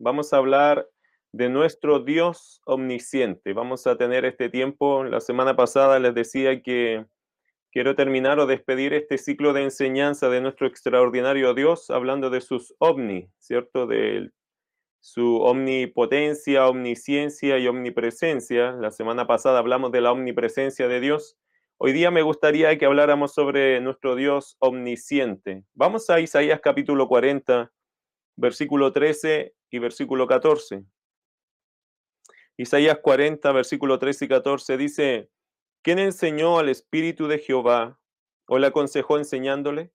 [0.00, 0.88] Vamos a hablar
[1.32, 3.52] de nuestro Dios omnisciente.
[3.52, 5.02] Vamos a tener este tiempo.
[5.02, 7.04] La semana pasada les decía que
[7.72, 12.76] quiero terminar o despedir este ciclo de enseñanza de nuestro extraordinario Dios hablando de sus
[12.78, 13.88] omni, ¿cierto?
[13.88, 14.30] De
[15.00, 18.70] su omnipotencia, omnisciencia y omnipresencia.
[18.70, 21.36] La semana pasada hablamos de la omnipresencia de Dios.
[21.76, 25.64] Hoy día me gustaría que habláramos sobre nuestro Dios omnisciente.
[25.74, 27.72] Vamos a Isaías capítulo 40,
[28.36, 30.84] versículo 13 y versículo 14.
[32.56, 35.30] Isaías 40, versículo 13 y 14 dice,
[35.82, 38.00] ¿quién enseñó al Espíritu de Jehová
[38.46, 39.92] o le aconsejó enseñándole?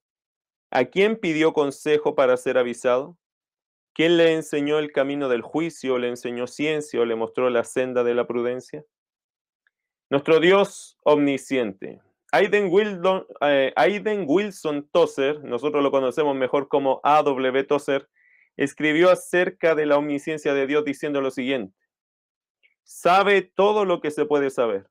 [0.72, 3.18] ¿A quién pidió consejo para ser avisado?
[3.94, 8.04] ¿Quién le enseñó el camino del juicio, le enseñó ciencia o le mostró la senda
[8.04, 8.84] de la prudencia?
[10.10, 12.02] Nuestro Dios omnisciente.
[12.32, 17.64] Aiden Wilson, eh, Aiden Wilson Tozer, nosotros lo conocemos mejor como A.W.
[17.66, 18.10] Tozer,
[18.58, 21.84] escribió acerca de la omnisciencia de Dios diciendo lo siguiente
[22.84, 24.88] sabe todo lo que se puede saber.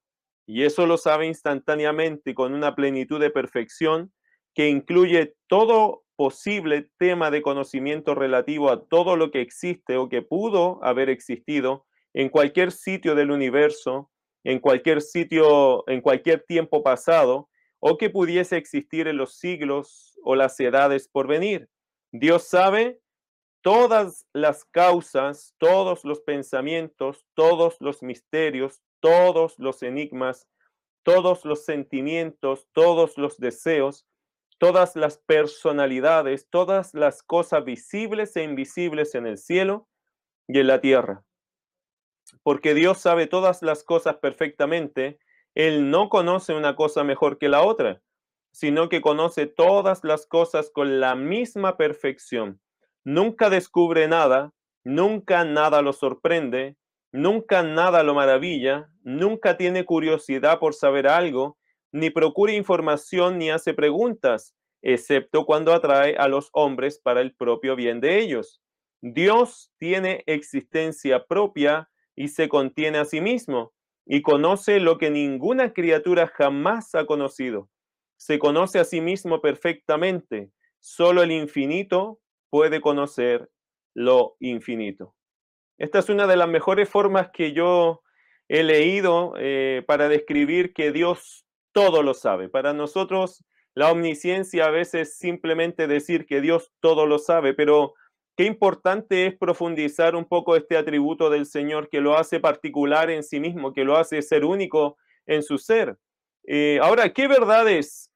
[0.47, 4.13] Y eso lo sabe instantáneamente con una plenitud de perfección
[4.55, 10.23] que incluye todo posible tema de conocimiento relativo a todo lo que existe o que
[10.23, 14.11] pudo haber existido en cualquier sitio del universo,
[14.45, 17.49] en cualquier sitio, en cualquier tiempo pasado,
[17.79, 21.69] o que pudiese existir en los siglos o las edades por venir.
[22.13, 23.01] Dios sabe
[23.63, 30.49] todas las causas, todos los pensamientos, todos los misterios, todos los enigmas,
[31.05, 34.07] todos los sentimientos, todos los deseos,
[34.59, 39.89] todas las personalidades, todas las cosas visibles e invisibles en el cielo
[40.49, 41.25] y en la tierra.
[42.43, 45.19] Porque Dios sabe todas las cosas perfectamente,
[45.55, 48.03] Él no conoce una cosa mejor que la otra,
[48.53, 52.61] sino que conoce todas las cosas con la misma perfección
[53.05, 54.53] nunca descubre nada,
[54.85, 56.77] nunca nada lo sorprende,
[57.13, 61.59] nunca nada lo maravilla, nunca tiene curiosidad por saber algo,
[61.93, 67.77] ni procura información ni hace preguntas, excepto cuando atrae a los hombres para el propio
[67.77, 68.61] bien de ellos.
[69.03, 73.73] Dios tiene existencia propia y se contiene a sí mismo
[74.07, 77.69] y conoce lo que ninguna criatura jamás ha conocido.
[78.17, 80.51] Se conoce a sí mismo perfectamente.
[80.81, 82.21] Solo el infinito
[82.53, 83.49] puede conocer
[83.95, 85.15] lo infinito.
[85.79, 88.03] Esta es una de las mejores formas que yo
[88.47, 92.51] he leído eh, para describir que Dios todo lo sabe.
[92.51, 93.43] Para nosotros
[93.75, 97.95] la omnisciencia a veces simplemente decir que Dios todo lo sabe, pero
[98.37, 103.23] qué importante es profundizar un poco este atributo del Señor que lo hace particular en
[103.23, 105.97] sí mismo, que lo hace ser único en su ser.
[106.47, 108.13] Eh, ahora, ¿qué verdades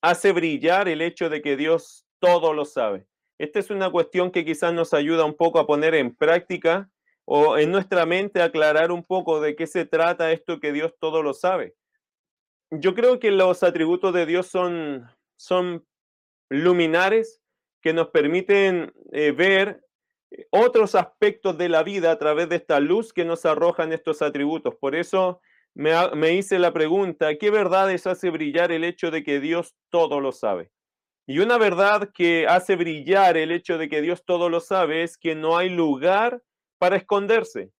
[0.00, 3.06] hace brillar el hecho de que Dios todo lo sabe?
[3.38, 6.90] Esta es una cuestión que quizás nos ayuda un poco a poner en práctica
[7.24, 11.22] o en nuestra mente aclarar un poco de qué se trata esto que Dios todo
[11.22, 11.74] lo sabe.
[12.70, 15.86] Yo creo que los atributos de Dios son, son
[16.48, 17.40] luminares
[17.80, 19.84] que nos permiten eh, ver
[20.50, 24.74] otros aspectos de la vida a través de esta luz que nos arrojan estos atributos.
[24.76, 25.40] Por eso
[25.74, 30.20] me, me hice la pregunta, ¿qué verdades hace brillar el hecho de que Dios todo
[30.20, 30.70] lo sabe?
[31.26, 35.16] Y una verdad que hace brillar el hecho de que Dios todo lo sabe es
[35.16, 36.42] que no hay lugar
[36.78, 37.70] para esconderse.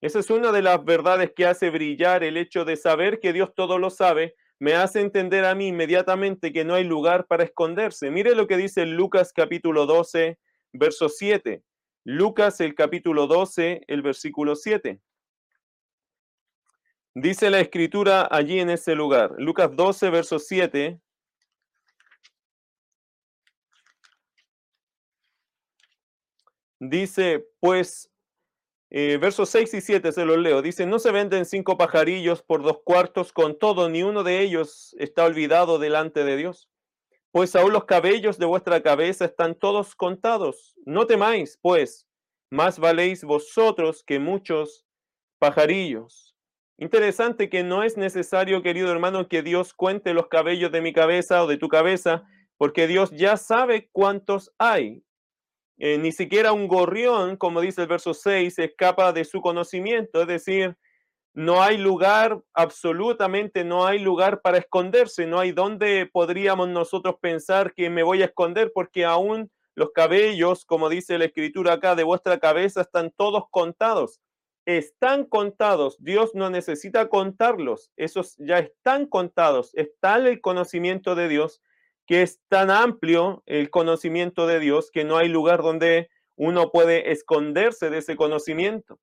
[0.00, 3.54] Esa es una de las verdades que hace brillar el hecho de saber que Dios
[3.54, 4.36] todo lo sabe.
[4.60, 8.10] Me hace entender a mí inmediatamente que no hay lugar para esconderse.
[8.10, 10.38] Mire lo que dice Lucas capítulo 12,
[10.72, 11.62] verso 7.
[12.04, 15.00] Lucas el capítulo 12, el versículo 7.
[17.14, 19.34] Dice la escritura allí en ese lugar.
[19.38, 21.00] Lucas 12, verso 7.
[26.84, 28.10] Dice, pues,
[28.90, 30.62] eh, versos 6 y 7 se los leo.
[30.62, 34.92] Dice, no se venden cinco pajarillos por dos cuartos, con todo, ni uno de ellos
[34.98, 36.68] está olvidado delante de Dios.
[37.30, 40.74] Pues aún los cabellos de vuestra cabeza están todos contados.
[40.84, 42.08] No temáis, pues,
[42.50, 44.84] más valéis vosotros que muchos
[45.38, 46.34] pajarillos.
[46.78, 51.44] Interesante que no es necesario, querido hermano, que Dios cuente los cabellos de mi cabeza
[51.44, 52.24] o de tu cabeza,
[52.56, 55.04] porque Dios ya sabe cuántos hay.
[55.84, 60.28] Eh, ni siquiera un gorrión, como dice el verso 6, escapa de su conocimiento, es
[60.28, 60.76] decir,
[61.34, 67.74] no hay lugar, absolutamente no hay lugar para esconderse, no hay donde podríamos nosotros pensar
[67.74, 72.04] que me voy a esconder, porque aún los cabellos, como dice la escritura acá, de
[72.04, 74.20] vuestra cabeza están todos contados.
[74.66, 81.60] Están contados, Dios no necesita contarlos, esos ya están contados, está el conocimiento de Dios
[82.06, 87.12] que es tan amplio el conocimiento de Dios que no hay lugar donde uno puede
[87.12, 88.98] esconderse de ese conocimiento.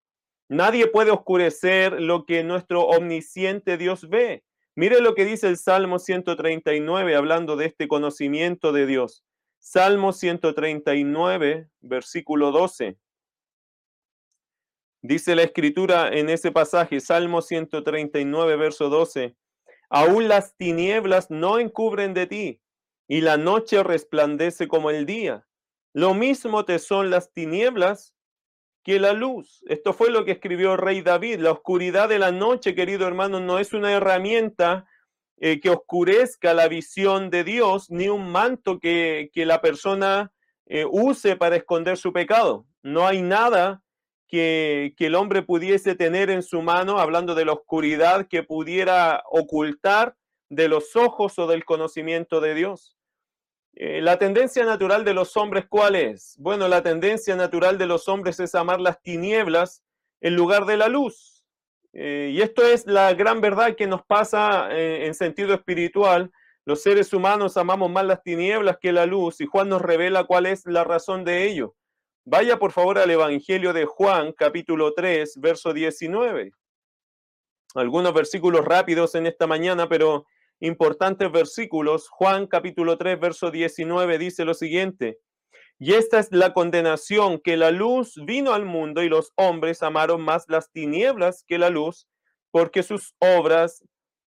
[0.50, 4.44] Nadie puede oscurecer lo que nuestro omnisciente Dios ve.
[4.76, 9.24] Mire lo que dice el Salmo 139 hablando de este conocimiento de Dios.
[9.60, 12.98] Salmo 139, versículo 12.
[15.02, 19.36] Dice la escritura en ese pasaje, Salmo 139, verso 12,
[19.90, 22.62] aún las tinieblas no encubren de ti,
[23.10, 25.46] y la noche resplandece como el día.
[25.94, 28.14] Lo mismo te son las tinieblas
[28.84, 29.64] que la luz.
[29.68, 31.40] Esto fue lo que escribió el rey David.
[31.40, 34.86] La oscuridad de la noche, querido hermano, no es una herramienta
[35.38, 40.32] eh, que oscurezca la visión de Dios, ni un manto que, la persona
[40.68, 42.68] eh, use para esconder su pecado.
[42.84, 43.82] No hay nada
[44.28, 50.16] que, el hombre pudiese tener en su mano, hablando de la oscuridad, que pudiera ocultar
[50.50, 52.99] de los ojos o del conocimiento de Dios.
[53.76, 56.36] Eh, la tendencia natural de los hombres, ¿cuál es?
[56.38, 59.84] Bueno, la tendencia natural de los hombres es amar las tinieblas
[60.22, 61.44] en lugar de la luz.
[61.94, 66.32] Eh, y esto es la gran verdad que nos pasa eh, en sentido espiritual.
[66.66, 70.46] Los seres humanos amamos más las tinieblas que la luz y Juan nos revela cuál
[70.46, 71.76] es la razón de ello.
[72.26, 76.52] Vaya por favor al Evangelio de Juan, capítulo 3, verso 19.
[77.76, 80.26] Algunos versículos rápidos en esta mañana, pero
[80.60, 82.10] importantes versículos.
[82.10, 85.20] Juan, capítulo 3, verso 19 dice lo siguiente.
[85.78, 90.22] Y esta es la condenación, que la luz vino al mundo y los hombres amaron
[90.22, 92.08] más las tinieblas que la luz,
[92.52, 93.84] porque sus obras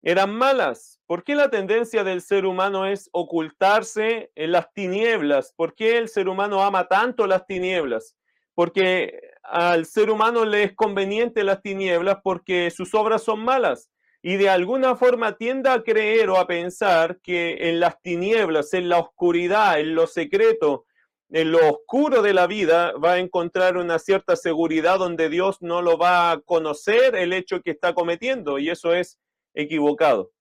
[0.03, 1.00] eran malas.
[1.07, 5.53] ¿Por qué la tendencia del ser humano es ocultarse en las tinieblas?
[5.56, 8.15] ¿Por qué el ser humano ama tanto las tinieblas?
[8.53, 13.89] Porque al ser humano le es conveniente las tinieblas porque sus obras son malas
[14.21, 18.88] y de alguna forma tiende a creer o a pensar que en las tinieblas, en
[18.88, 20.85] la oscuridad, en lo secreto,
[21.29, 25.81] en lo oscuro de la vida va a encontrar una cierta seguridad donde Dios no
[25.81, 29.18] lo va a conocer el hecho que está cometiendo y eso es
[29.53, 30.31] equivocado.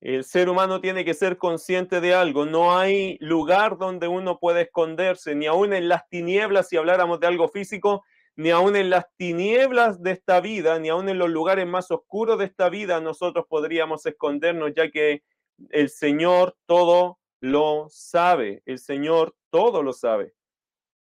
[0.00, 2.46] El ser humano tiene que ser consciente de algo.
[2.46, 7.26] No hay lugar donde uno pueda esconderse, ni aún en las tinieblas, si habláramos de
[7.26, 8.02] algo físico,
[8.40, 12.38] ni aún en las tinieblas de esta vida, ni aún en los lugares más oscuros
[12.38, 15.22] de esta vida, nosotros podríamos escondernos, ya que
[15.68, 18.62] el Señor todo lo sabe.
[18.64, 20.32] El Señor todo lo sabe.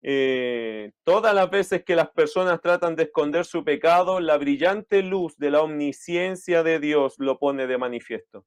[0.01, 5.37] Eh, todas las veces que las personas tratan de esconder su pecado, la brillante luz
[5.37, 8.45] de la omnisciencia de Dios lo pone de manifiesto.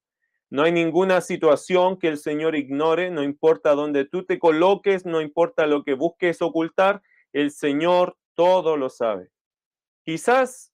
[0.48, 5.20] No hay ninguna situación que el Señor ignore, no importa dónde tú te coloques, no
[5.20, 7.02] importa lo que busques ocultar,
[7.34, 9.30] el Señor todo lo sabe.
[10.04, 10.72] Quizás,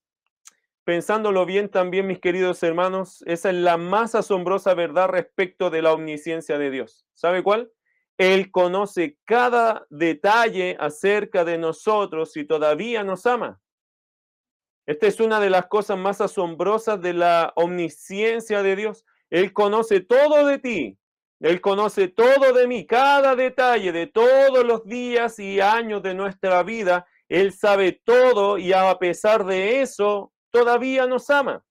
[0.83, 5.93] pensándolo bien también, mis queridos hermanos, esa es la más asombrosa verdad respecto de la
[5.93, 7.07] omnisciencia de Dios.
[7.15, 7.71] ¿Sabe cuál?
[8.19, 13.59] Él conoce cada detalle acerca de nosotros y todavía nos ama.
[14.85, 19.05] Esta es una de las cosas más asombrosas de la omnisciencia de Dios.
[19.31, 20.99] Él conoce todo de ti.
[21.39, 26.61] Él conoce todo de mí, cada detalle de todos los días y años de nuestra
[26.61, 27.07] vida.
[27.29, 31.65] Él sabe todo y a pesar de eso, todavía nos ama.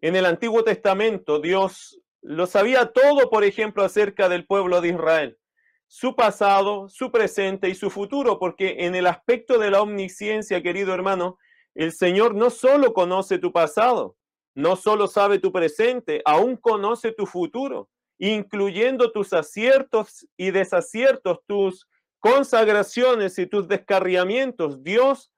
[0.00, 5.38] En el Antiguo Testamento, Dios lo sabía todo, por ejemplo, acerca del pueblo de Israel,
[5.86, 10.94] su pasado, su presente y su futuro, porque en el aspecto de la omnisciencia, querido
[10.94, 11.38] hermano,
[11.74, 14.16] el Señor no solo conoce tu pasado,
[14.54, 21.87] no solo sabe tu presente, aún conoce tu futuro, incluyendo tus aciertos y desaciertos, tus
[22.20, 24.82] consagraciones y tus descarriamientos.
[24.82, 25.32] Dios,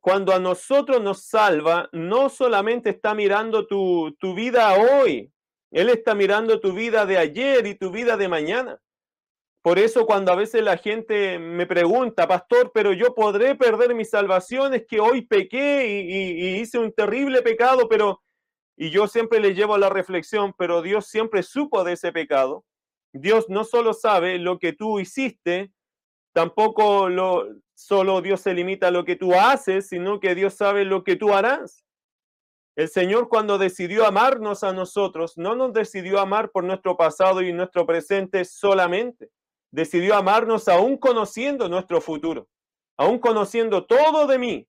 [0.00, 5.32] cuando a nosotros nos salva, no solamente está mirando tu, tu vida hoy,
[5.70, 8.80] él está mirando tu vida de ayer y tu vida de mañana.
[9.62, 14.06] Por eso cuando a veces la gente me pregunta, pastor, pero yo podré perder mi
[14.06, 18.22] salvación, es que hoy pequé y, hice un terrible pecado, pero,
[18.74, 22.64] y yo siempre le llevo a la reflexión, pero Dios siempre supo de ese pecado.
[23.12, 25.70] Dios no solo sabe lo que tú hiciste,
[26.32, 30.84] tampoco lo, solo Dios se limita a lo que tú haces, sino que Dios sabe
[30.84, 31.84] lo que tú harás.
[32.76, 37.52] El Señor cuando decidió amarnos a nosotros, no nos decidió amar por nuestro pasado y
[37.52, 39.30] nuestro presente solamente.
[39.70, 42.48] Decidió amarnos aún conociendo nuestro futuro,
[42.96, 44.68] aún conociendo todo de mí.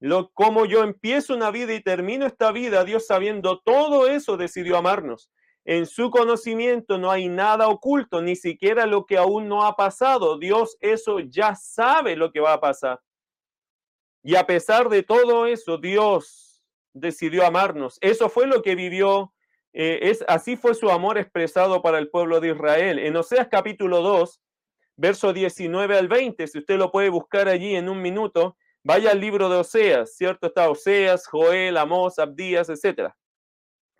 [0.00, 4.78] Lo, como yo empiezo una vida y termino esta vida, Dios sabiendo todo eso decidió
[4.78, 5.30] amarnos.
[5.64, 10.38] En su conocimiento no hay nada oculto, ni siquiera lo que aún no ha pasado.
[10.38, 13.00] Dios eso ya sabe lo que va a pasar.
[14.22, 16.62] Y a pesar de todo eso, Dios
[16.92, 17.98] decidió amarnos.
[18.00, 19.32] Eso fue lo que vivió,
[19.72, 22.98] eh, es, así fue su amor expresado para el pueblo de Israel.
[22.98, 24.40] En Oseas capítulo 2,
[24.96, 29.20] verso 19 al 20, si usted lo puede buscar allí en un minuto, vaya al
[29.20, 30.48] libro de Oseas, ¿cierto?
[30.48, 33.12] Está Oseas, Joel, Amós, Abdías, etc.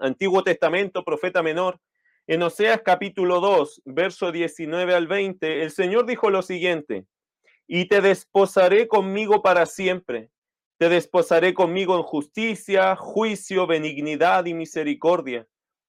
[0.01, 1.79] Antiguo Testamento, profeta menor.
[2.27, 7.07] En Oseas capítulo 2, verso 19 al 20, el Señor dijo lo siguiente,
[7.67, 10.31] y te desposaré conmigo para siempre,
[10.79, 15.47] te desposaré conmigo en justicia, juicio, benignidad y misericordia,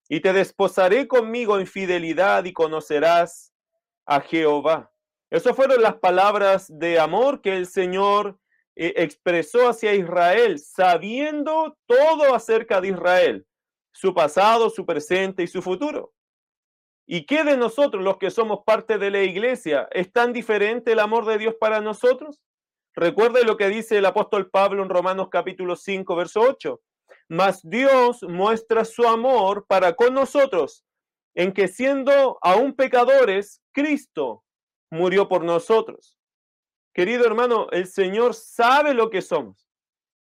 [0.10, 3.54] y te desposaré conmigo en fidelidad y conocerás
[4.06, 4.92] a Jehová.
[5.30, 8.38] Esas fueron las palabras de amor que el Señor
[8.76, 13.46] eh, expresó hacia Israel, sabiendo todo acerca de Israel,
[13.92, 16.14] su pasado, su presente y su futuro.
[17.06, 19.88] ¿Y qué de nosotros, los que somos parte de la iglesia?
[19.92, 22.42] ¿Es tan diferente el amor de Dios para nosotros?
[22.96, 26.82] Recuerde lo que dice el apóstol Pablo en Romanos capítulo 5, verso 8.
[27.30, 30.86] Mas Dios muestra su amor para con nosotros,
[31.34, 34.44] en que siendo aún pecadores, Cristo
[34.90, 36.18] murió por nosotros.
[36.94, 39.71] Querido hermano, el Señor sabe lo que somos.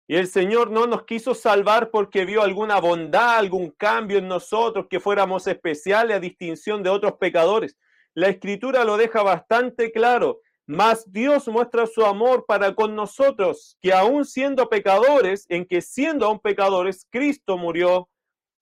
[0.07, 4.88] Y el Señor no nos quiso salvar porque vio alguna bondad, algún cambio en nosotros,
[4.89, 7.77] que fuéramos especiales a distinción de otros pecadores.
[8.13, 10.39] La escritura lo deja bastante claro.
[10.65, 16.25] Mas Dios muestra su amor para con nosotros, que aún siendo pecadores, en que siendo
[16.25, 18.10] aún pecadores, Cristo murió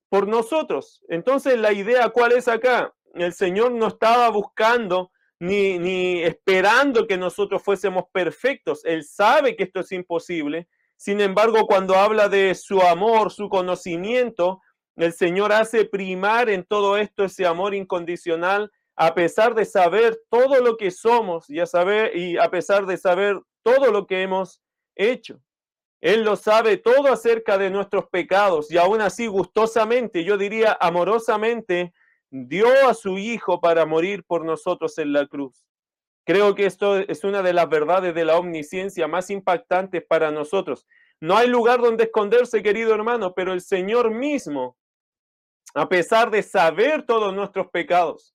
[0.10, 1.02] por nosotros.
[1.10, 2.94] Entonces la idea, ¿cuál es acá?
[3.14, 8.84] El Señor no estaba buscando ni, ni esperando que nosotros fuésemos perfectos.
[8.84, 10.68] Él sabe que esto es imposible.
[11.02, 14.62] Sin embargo, cuando habla de su amor, su conocimiento,
[14.96, 20.62] el Señor hace primar en todo esto ese amor incondicional a pesar de saber todo
[20.62, 24.62] lo que somos y a, saber, y a pesar de saber todo lo que hemos
[24.96, 25.42] hecho.
[26.02, 31.94] Él lo sabe todo acerca de nuestros pecados y aún así gustosamente, yo diría amorosamente,
[32.30, 35.66] dio a su Hijo para morir por nosotros en la cruz.
[36.32, 40.88] Creo que esto es una de las verdades de la omnisciencia más impactantes para nosotros.
[41.20, 44.78] No hay lugar donde esconderse, querido hermano, pero el Señor mismo,
[45.76, 48.34] a pesar de saber todos nuestros pecados,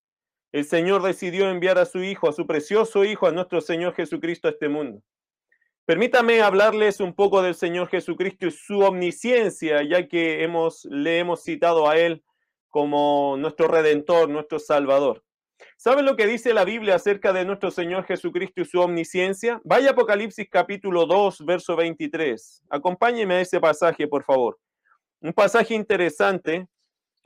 [0.52, 4.48] el Señor decidió enviar a su Hijo, a su precioso Hijo, a nuestro Señor Jesucristo
[4.48, 5.00] a este mundo.
[5.86, 10.46] Permítame hablarles un poco del Señor Jesucristo y su omnisciencia, ya que
[10.90, 12.22] le hemos citado a Él
[12.68, 15.22] como nuestro Redentor, nuestro Salvador.
[15.76, 19.60] ¿Saben lo que dice la Biblia acerca de nuestro Señor Jesucristo y su omnisciencia?
[19.64, 22.64] Vaya Apocalipsis capítulo 2, verso 23.
[22.70, 24.58] Acompáñeme a ese pasaje, por favor.
[25.20, 26.66] Un pasaje interesante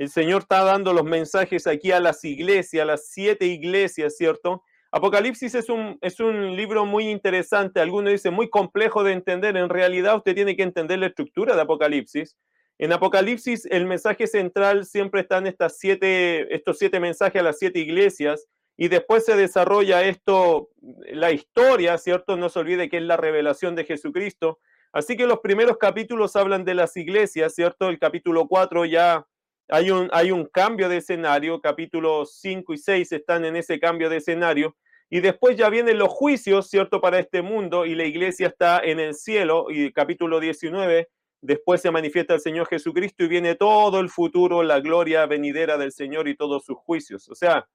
[0.00, 4.64] el Señor está dando los mensajes aquí a las iglesias, a las siete iglesias, ¿cierto?
[4.90, 9.68] Apocalipsis es un, es un libro muy interesante, algunos dicen muy complejo de entender, en
[9.68, 12.38] realidad usted tiene que entender la estructura de Apocalipsis.
[12.82, 17.58] En Apocalipsis el mensaje central siempre está en estas siete, estos siete mensajes a las
[17.58, 20.70] siete iglesias y después se desarrolla esto,
[21.12, 22.38] la historia, ¿cierto?
[22.38, 24.60] No se olvide que es la revelación de Jesucristo.
[24.94, 27.90] Así que los primeros capítulos hablan de las iglesias, ¿cierto?
[27.90, 29.26] El capítulo 4 ya
[29.68, 34.08] hay un, hay un cambio de escenario, capítulos 5 y 6 están en ese cambio
[34.08, 34.74] de escenario,
[35.10, 39.00] y después ya vienen los juicios, ¿cierto?, para este mundo, y la iglesia está en
[39.00, 41.10] el cielo, y capítulo 19,
[41.40, 45.92] después se manifiesta el Señor Jesucristo y viene todo el futuro, la gloria venidera del
[45.92, 47.28] Señor y todos sus juicios.
[47.28, 47.68] O sea,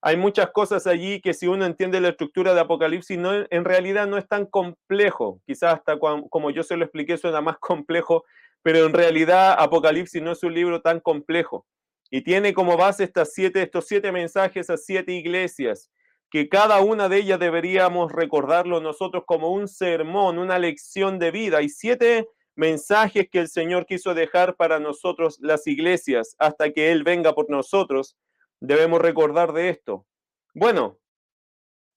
[0.00, 4.06] hay muchas cosas allí que si uno entiende la estructura de Apocalipsis, no, en realidad
[4.06, 5.40] no es tan complejo.
[5.46, 8.24] Quizás hasta como yo se lo expliqué suena más complejo
[8.64, 11.66] pero en realidad Apocalipsis no es un libro tan complejo
[12.10, 15.90] y tiene como base estas siete, estos siete mensajes a siete iglesias,
[16.30, 21.60] que cada una de ellas deberíamos recordarlo nosotros como un sermón, una lección de vida.
[21.60, 27.04] y siete mensajes que el Señor quiso dejar para nosotros las iglesias hasta que Él
[27.04, 28.16] venga por nosotros.
[28.60, 30.06] Debemos recordar de esto.
[30.54, 30.98] Bueno,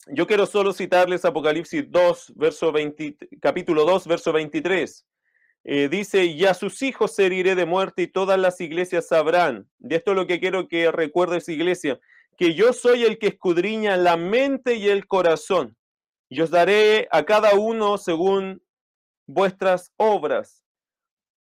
[0.08, 5.06] yo quiero solo citarles Apocalipsis 2, verso 20, capítulo 2, verso 23.
[5.64, 9.70] Eh, dice, y a sus hijos heriré de muerte y todas las iglesias sabrán.
[9.80, 12.00] De esto es lo que quiero que recuerdes, iglesia,
[12.38, 15.76] que yo soy el que escudriña la mente y el corazón.
[16.30, 18.62] Y os daré a cada uno según
[19.28, 20.64] vuestras obras.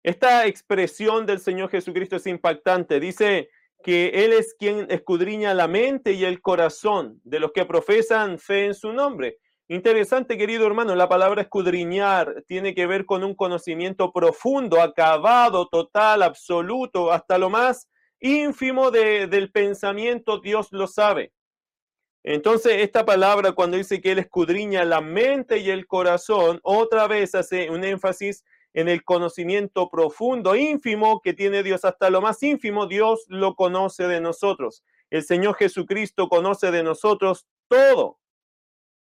[0.02, 2.98] Esta expresión del Señor Jesucristo es impactante.
[2.98, 3.48] Dice
[3.82, 8.66] que Él es quien escudriña la mente y el corazón de los que profesan fe
[8.66, 9.38] en su nombre.
[9.68, 16.22] Interesante, querido hermano, la palabra escudriñar tiene que ver con un conocimiento profundo, acabado, total,
[16.22, 17.88] absoluto, hasta lo más
[18.20, 21.32] ínfimo del pensamiento, Dios lo sabe.
[22.24, 27.34] Entonces, esta palabra cuando dice que Él escudriña la mente y el corazón, otra vez
[27.34, 32.86] hace un énfasis en el conocimiento profundo, ínfimo que tiene Dios, hasta lo más ínfimo,
[32.86, 34.82] Dios lo conoce de nosotros.
[35.10, 38.18] El Señor Jesucristo conoce de nosotros todo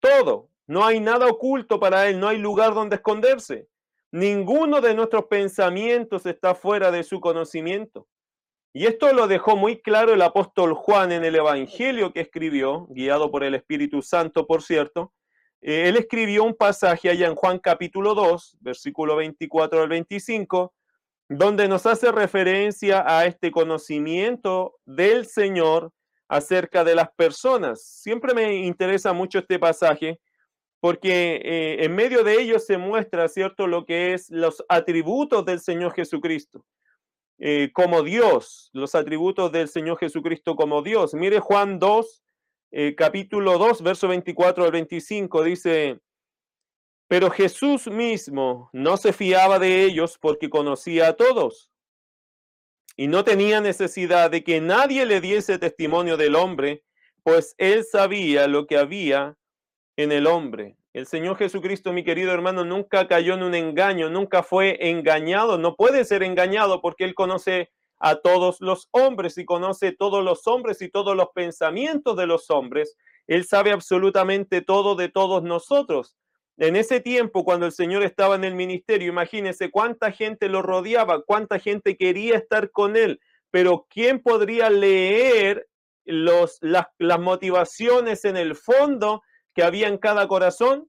[0.02, 0.50] todo.
[0.66, 3.68] No hay nada oculto para Él, no hay lugar donde esconderse.
[4.10, 8.06] Ninguno de nuestros pensamientos está fuera de su conocimiento.
[8.74, 13.30] Y esto lo dejó muy claro el apóstol Juan en el Evangelio que escribió, guiado
[13.30, 15.12] por el Espíritu Santo, por cierto.
[15.60, 20.72] Eh, él escribió un pasaje allá en Juan capítulo 2, versículo 24 al 25,
[21.28, 25.92] donde nos hace referencia a este conocimiento del Señor
[26.26, 27.84] acerca de las personas.
[27.84, 30.18] Siempre me interesa mucho este pasaje
[30.80, 35.60] porque eh, en medio de ello se muestra, ¿cierto?, lo que es los atributos del
[35.60, 36.64] Señor Jesucristo.
[37.44, 41.12] Eh, como Dios, los atributos del Señor Jesucristo como Dios.
[41.12, 42.22] Mire Juan 2,
[42.70, 45.98] eh, capítulo 2, verso 24 al 25, dice,
[47.08, 51.68] pero Jesús mismo no se fiaba de ellos porque conocía a todos
[52.96, 56.84] y no tenía necesidad de que nadie le diese testimonio del hombre,
[57.24, 59.36] pues él sabía lo que había
[59.96, 60.76] en el hombre.
[60.92, 65.74] El Señor Jesucristo, mi querido hermano, nunca cayó en un engaño, nunca fue engañado, no
[65.74, 70.82] puede ser engañado porque él conoce a todos los hombres y conoce todos los hombres
[70.82, 72.96] y todos los pensamientos de los hombres.
[73.26, 76.14] Él sabe absolutamente todo de todos nosotros.
[76.58, 81.22] En ese tiempo, cuando el Señor estaba en el ministerio, imagínense cuánta gente lo rodeaba,
[81.22, 83.18] cuánta gente quería estar con él,
[83.50, 85.68] pero ¿quién podría leer
[86.04, 89.22] los, las, las motivaciones en el fondo
[89.54, 90.88] que había en cada corazón?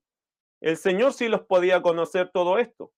[0.60, 2.92] El Señor sí los podía conocer todo esto.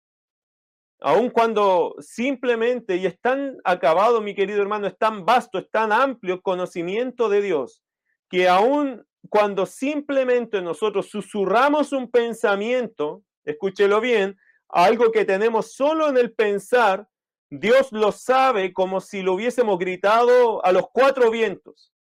[1.02, 5.92] Aun cuando simplemente, y es tan acabado, mi querido hermano, es tan vasto, es tan
[5.92, 7.84] amplio el conocimiento de Dios,
[8.30, 14.38] que aún cuando simplemente nosotros susurramos un pensamiento, escúchelo bien,
[14.70, 17.08] algo que tenemos solo en el pensar,
[17.50, 21.95] Dios lo sabe como si lo hubiésemos gritado a los cuatro vientos.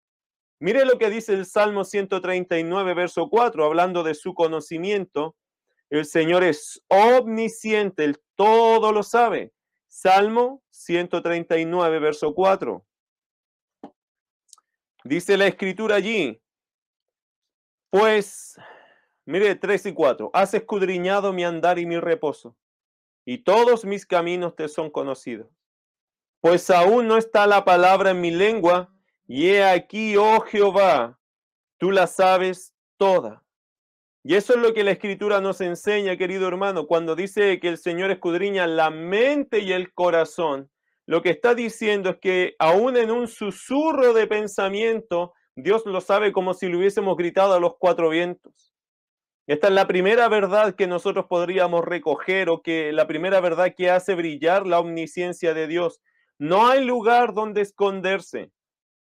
[0.59, 5.35] Mire lo que dice el Salmo 139, verso 4, hablando de su conocimiento.
[5.89, 9.53] El Señor es omnisciente, Él todo lo sabe.
[9.87, 12.85] Salmo 139, verso 4.
[15.03, 16.41] Dice la escritura allí,
[17.91, 18.59] pues,
[19.25, 22.57] mire, 3 y 4, has escudriñado mi andar y mi reposo,
[23.23, 25.47] y todos mis caminos te son conocidos.
[26.41, 28.94] Pues aún no está la palabra en mi lengua,
[29.27, 31.19] y he aquí, oh Jehová,
[31.77, 33.43] tú la sabes toda.
[34.23, 37.77] Y eso es lo que la escritura nos enseña, querido hermano, cuando dice que el
[37.77, 40.71] Señor escudriña la mente y el corazón.
[41.05, 46.31] Lo que está diciendo es que aún en un susurro de pensamiento, Dios lo sabe
[46.31, 48.73] como si lo hubiésemos gritado a los cuatro vientos.
[49.47, 53.91] Esta es la primera verdad que nosotros podríamos recoger o que la primera verdad que
[53.91, 56.01] hace brillar la omnisciencia de Dios.
[56.39, 58.49] No hay lugar donde esconderse.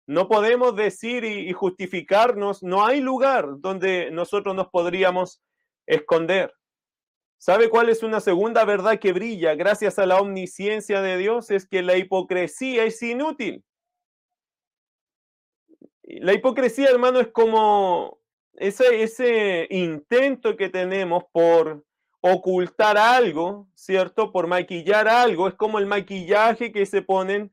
[0.08, 5.42] No podemos decir y, justificarnos, no hay lugar donde nosotros nos podríamos
[5.84, 6.54] esconder.
[7.36, 11.50] ¿Sabe cuál es una segunda verdad que brilla gracias a la omnisciencia de Dios?
[11.50, 13.62] Es que la hipocresía es inútil.
[16.04, 18.18] La hipocresía, hermano, es como
[18.54, 21.84] ese, ese intento que tenemos por
[22.22, 24.32] ocultar algo, ¿cierto?
[24.32, 25.48] Por maquillar algo.
[25.48, 27.52] Es como el maquillaje que se ponen.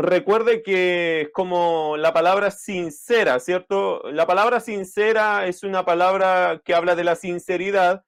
[0.00, 4.02] Recuerde que es como la palabra sincera, ¿cierto?
[4.12, 8.04] La palabra sincera es una palabra que habla de la sinceridad.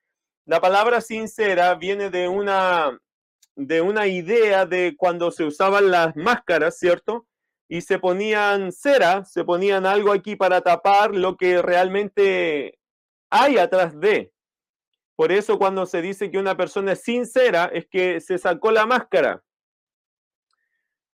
[0.46, 2.98] La palabra sincera viene de una,
[3.56, 7.26] de una idea de cuando se usaban las máscaras, ¿cierto?
[7.70, 12.76] y se ponían cera, se ponían algo aquí para tapar lo que realmente
[13.30, 14.32] hay atrás de.
[15.14, 18.86] Por eso cuando se dice que una persona es sincera es que se sacó la
[18.86, 19.40] máscara.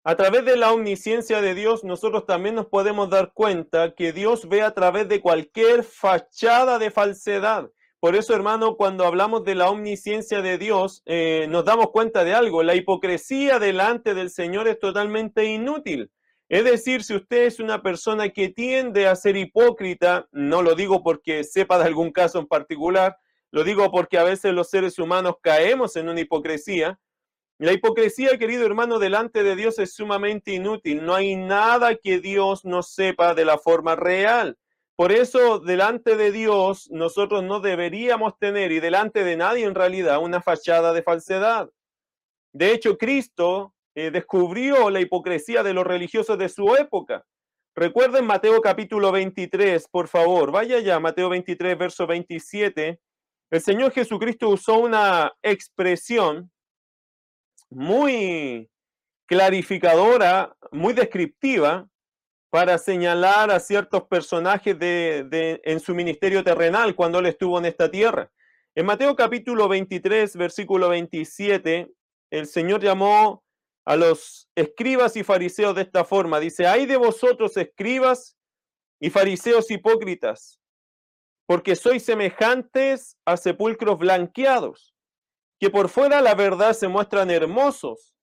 [0.07, 4.47] A través de la omnisciencia de Dios, nosotros también nos podemos dar cuenta que Dios
[4.51, 7.71] ve a través de cualquier fachada de falsedad.
[8.01, 12.35] Por eso, hermano, cuando hablamos de la omnisciencia de Dios, eh, nos damos cuenta de
[12.35, 12.63] algo.
[12.63, 16.11] La hipocresía delante del Señor es totalmente inútil.
[16.51, 21.03] Es decir, si usted es una persona que tiende a ser hipócrita, no lo digo
[21.03, 23.17] porque sepa de algún caso en particular,
[23.51, 27.01] lo digo porque a veces los seres humanos caemos en una hipocresía.
[27.59, 31.05] La hipocresía, querido hermano, delante de Dios es sumamente inútil.
[31.05, 34.59] No hay nada que Dios no sepa de la forma real.
[34.97, 40.21] Por eso, delante de Dios, nosotros no deberíamos tener, y delante de nadie en realidad,
[40.21, 41.71] una fachada de falsedad.
[42.53, 47.25] De hecho, Cristo eh, descubrió la hipocresía de los religiosos de su época.
[47.77, 53.01] Recuerden Mateo capítulo 23, por favor, vaya ya, Mateo 23, verso 27.
[53.51, 56.53] El Señor Jesucristo usó una expresión
[57.71, 58.71] muy
[59.27, 61.89] clarificadora, muy descriptiva,
[62.55, 67.91] para señalar a ciertos personajes de, en su ministerio terrenal cuando él estuvo en esta
[67.91, 68.31] tierra.
[68.77, 71.91] En Mateo capítulo 23, versículo 27,
[72.31, 73.43] el Señor llamó
[73.85, 76.39] a los escribas y fariseos de esta forma.
[76.39, 78.37] Dice, hay de vosotros escribas
[79.01, 80.61] y fariseos hipócritas,
[81.47, 84.94] porque sois semejantes a sepulcros blanqueados,
[85.59, 88.15] que por fuera la verdad se muestran hermosos,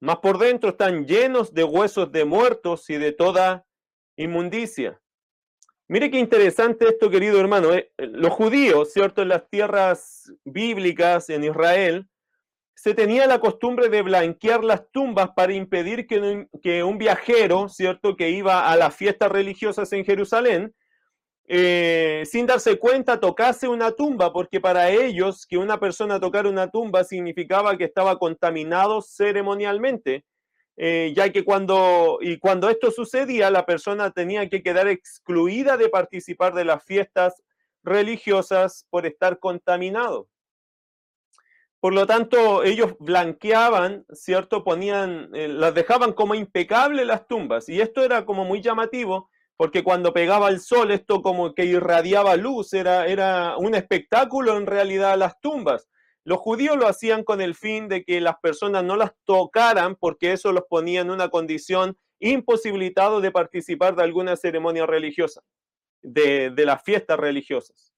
[0.00, 3.66] mas por dentro están llenos de huesos de muertos y de toda
[4.16, 5.00] inmundicia.
[5.88, 7.72] Mire qué interesante esto, querido hermano.
[7.72, 9.22] Eh, los judíos, ¿cierto?
[9.22, 12.08] En las tierras bíblicas, en Israel,
[12.74, 17.68] se tenía la costumbre de blanquear las tumbas para impedir que un, que un viajero,
[17.68, 18.16] ¿cierto?
[18.16, 20.74] Que iba a las fiestas religiosas en Jerusalén,
[21.48, 26.70] eh, sin darse cuenta tocase una tumba, porque para ellos que una persona tocara una
[26.70, 30.24] tumba significaba que estaba contaminado ceremonialmente.
[30.78, 35.88] Eh, ya que cuando, y cuando esto sucedía, la persona tenía que quedar excluida de
[35.88, 37.42] participar de las fiestas
[37.82, 40.28] religiosas por estar contaminado.
[41.80, 44.64] Por lo tanto, ellos blanqueaban, ¿cierto?
[44.64, 47.68] Ponían, eh, las dejaban como impecables las tumbas.
[47.68, 52.36] Y esto era como muy llamativo, porque cuando pegaba el sol, esto como que irradiaba
[52.36, 55.88] luz, era, era un espectáculo en realidad las tumbas.
[56.24, 60.32] Los judíos lo hacían con el fin de que las personas no las tocaran porque
[60.32, 65.42] eso los ponía en una condición imposibilitado de participar de alguna ceremonia religiosa,
[66.02, 67.92] de, de las fiestas religiosas.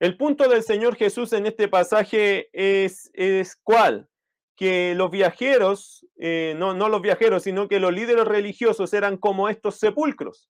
[0.00, 4.08] El punto del Señor Jesús en este pasaje es, es cuál?
[4.56, 9.48] Que los viajeros, eh, no, no los viajeros, sino que los líderes religiosos eran como
[9.48, 10.48] estos sepulcros.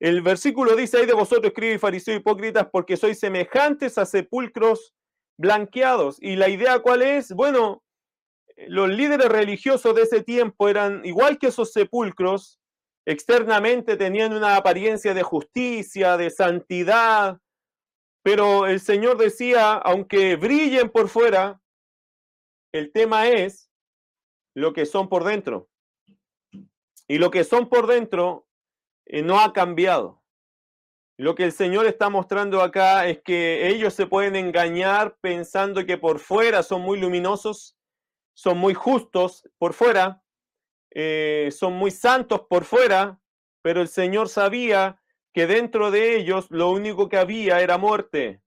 [0.00, 4.94] El versículo dice, hay de vosotros, escribe fariseo hipócritas, porque sois semejantes a sepulcros
[5.38, 6.18] blanqueados.
[6.20, 7.32] ¿Y la idea cuál es?
[7.32, 7.82] Bueno,
[8.68, 12.60] los líderes religiosos de ese tiempo eran igual que esos sepulcros,
[13.06, 17.38] externamente tenían una apariencia de justicia, de santidad,
[18.22, 21.60] pero el Señor decía, aunque brillen por fuera,
[22.72, 23.70] el tema es
[24.54, 25.70] lo que son por dentro.
[27.06, 28.47] Y lo que son por dentro
[29.08, 30.22] eh, no ha cambiado.
[31.16, 35.98] Lo que el Señor está mostrando acá es que ellos se pueden engañar pensando que
[35.98, 37.76] por fuera son muy luminosos,
[38.34, 40.22] son muy justos por fuera,
[40.94, 43.20] eh, son muy santos por fuera,
[43.62, 45.02] pero el Señor sabía
[45.34, 48.40] que dentro de ellos lo único que había era muerte,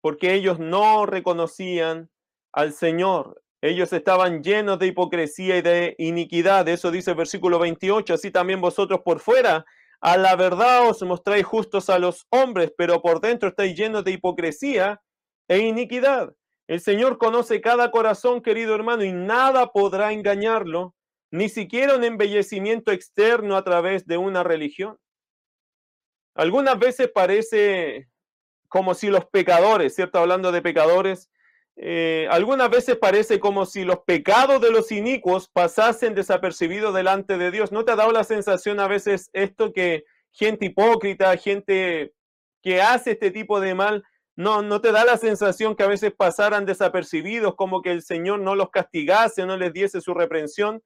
[0.00, 2.10] porque ellos no reconocían
[2.52, 3.42] al Señor.
[3.60, 6.68] Ellos estaban llenos de hipocresía y de iniquidad.
[6.68, 8.14] Eso dice el versículo 28.
[8.14, 9.64] Así también vosotros por fuera
[10.00, 14.12] a la verdad os mostráis justos a los hombres, pero por dentro estáis llenos de
[14.12, 15.02] hipocresía
[15.48, 16.32] e iniquidad.
[16.68, 20.94] El Señor conoce cada corazón, querido hermano, y nada podrá engañarlo,
[21.30, 24.98] ni siquiera un embellecimiento externo a través de una religión.
[26.34, 28.08] Algunas veces parece
[28.68, 30.18] como si los pecadores, ¿cierto?
[30.18, 31.30] Hablando de pecadores,
[31.80, 37.52] eh, algunas veces parece como si los pecados de los inicuos pasasen desapercibidos delante de
[37.52, 37.70] Dios.
[37.70, 42.12] ¿No te ha dado la sensación a veces esto que gente hipócrita, gente
[42.62, 44.02] que hace este tipo de mal,
[44.34, 48.40] no, no te da la sensación que a veces pasaran desapercibidos, como que el Señor
[48.40, 50.82] no los castigase, no les diese su reprensión?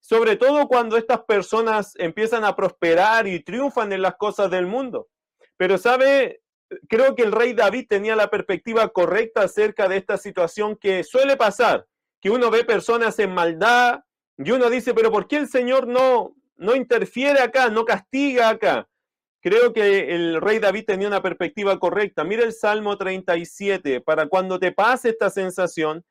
[0.00, 5.08] Sobre todo cuando estas personas empiezan a prosperar y triunfan en las cosas del mundo.
[5.56, 6.42] Pero sabe,
[6.88, 11.36] creo que el rey David tenía la perspectiva correcta acerca de esta situación que suele
[11.36, 11.86] pasar,
[12.20, 14.00] que uno ve personas en maldad
[14.36, 18.88] y uno dice, pero ¿por qué el Señor no, no interfiere acá, no castiga acá?
[19.40, 22.24] Creo que el rey David tenía una perspectiva correcta.
[22.24, 26.04] Mira el Salmo 37, para cuando te pase esta sensación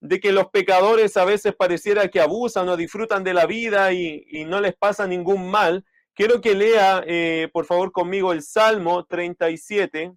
[0.00, 4.24] de que los pecadores a veces pareciera que abusan o disfrutan de la vida y,
[4.30, 5.84] y no les pasa ningún mal,
[6.18, 10.14] Quiero que lea, eh, por favor, conmigo el Salmo 37.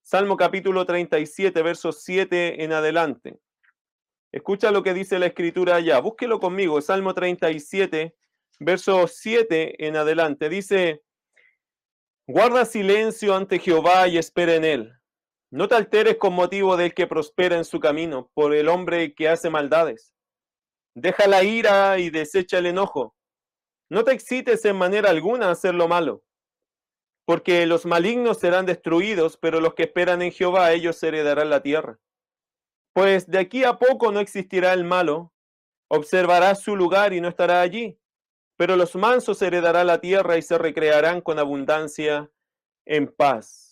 [0.00, 3.40] Salmo capítulo 37, versos 7 en adelante.
[4.30, 5.98] Escucha lo que dice la escritura allá.
[5.98, 6.80] Búsquelo conmigo.
[6.80, 8.14] Salmo 37,
[8.60, 10.48] versos 7 en adelante.
[10.48, 11.02] Dice,
[12.28, 14.92] guarda silencio ante Jehová y espera en él.
[15.50, 19.28] No te alteres con motivo del que prospera en su camino, por el hombre que
[19.28, 20.14] hace maldades.
[20.94, 23.16] Deja la ira y desecha el enojo
[23.88, 26.24] no te excites en manera alguna a hacer lo malo,
[27.24, 31.98] porque los malignos serán destruidos, pero los que esperan en Jehová, ellos heredarán la tierra.
[32.92, 35.32] Pues de aquí a poco no existirá el malo,
[35.88, 37.98] observará su lugar y no estará allí,
[38.56, 42.30] pero los mansos heredarán la tierra y se recrearán con abundancia
[42.86, 43.65] en paz.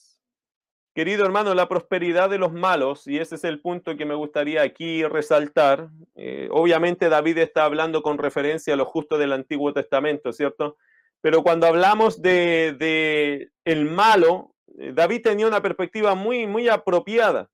[0.94, 4.62] Querido hermano, la prosperidad de los malos, y ese es el punto que me gustaría
[4.62, 10.32] aquí resaltar, eh, obviamente David está hablando con referencia a los justos del Antiguo Testamento,
[10.32, 10.76] ¿cierto?
[11.20, 17.50] Pero cuando hablamos de, de el malo, eh, David tenía una perspectiva muy, muy apropiada.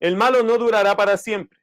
[0.00, 1.60] El malo no durará para siempre.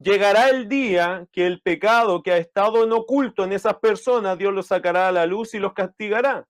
[0.00, 4.52] Llegará el día que el pecado que ha estado en oculto en esas personas, Dios
[4.52, 6.48] los sacará a la luz y los castigará.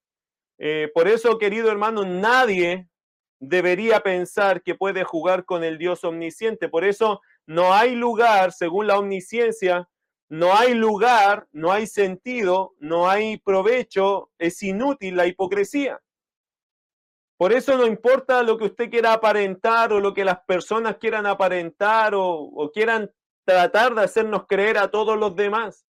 [0.57, 2.87] Eh, por eso, querido hermano, nadie
[3.47, 6.69] debería pensar que puede jugar con el Dios omnisciente.
[6.69, 9.89] Por eso no hay lugar, según la omnisciencia,
[10.29, 15.99] no hay lugar, no hay sentido, no hay provecho, es inútil la hipocresía.
[17.37, 21.25] Por eso no importa lo que usted quiera aparentar o lo que las personas quieran
[21.25, 23.11] aparentar o, quieran
[23.43, 25.85] tratar de hacernos creer a todos los demás.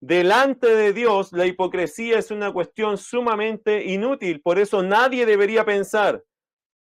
[0.00, 4.42] Delante de Dios, la hipocresía es una cuestión sumamente inútil.
[4.42, 6.22] Por eso nadie debería pensar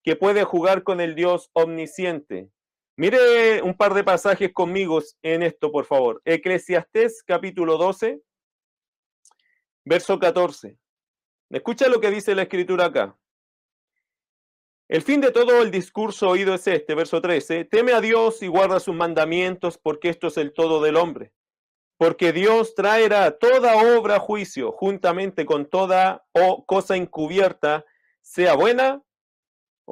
[0.02, 2.50] que puede jugar con el Dios omnisciente.
[2.96, 6.20] Mire un par de pasajes conmigo en esto, por favor.
[6.24, 8.20] Eclesiastés capítulo 12,
[9.84, 10.76] verso 14.
[11.50, 13.16] Escucha lo que dice la escritura acá.
[14.88, 17.64] El fin de todo el discurso oído es este, verso 13.
[17.66, 21.32] Teme a Dios y guarda sus mandamientos, porque esto es el todo del hombre.
[21.96, 26.26] Porque Dios traerá toda obra a juicio, juntamente con toda
[26.66, 27.84] cosa encubierta,
[28.20, 29.02] sea buena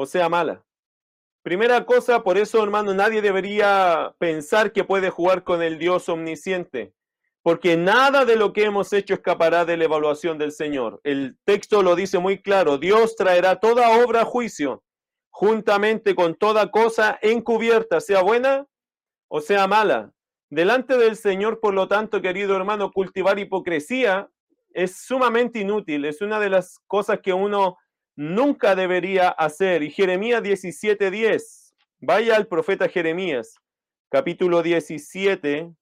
[0.00, 0.64] o sea mala.
[1.42, 6.94] Primera cosa, por eso, hermano, nadie debería pensar que puede jugar con el Dios omnisciente,
[7.42, 11.00] porque nada de lo que hemos hecho escapará de la evaluación del Señor.
[11.02, 14.84] El texto lo dice muy claro, Dios traerá toda obra a juicio,
[15.30, 18.68] juntamente con toda cosa encubierta, sea buena
[19.26, 20.12] o sea mala.
[20.48, 24.30] Delante del Señor, por lo tanto, querido hermano, cultivar hipocresía
[24.72, 27.76] es sumamente inútil, es una de las cosas que uno
[28.18, 29.85] nunca debería hacer.
[29.85, 33.54] Y Jeremías 17:10, vaya al profeta Jeremías,
[34.11, 35.72] capítulo 17,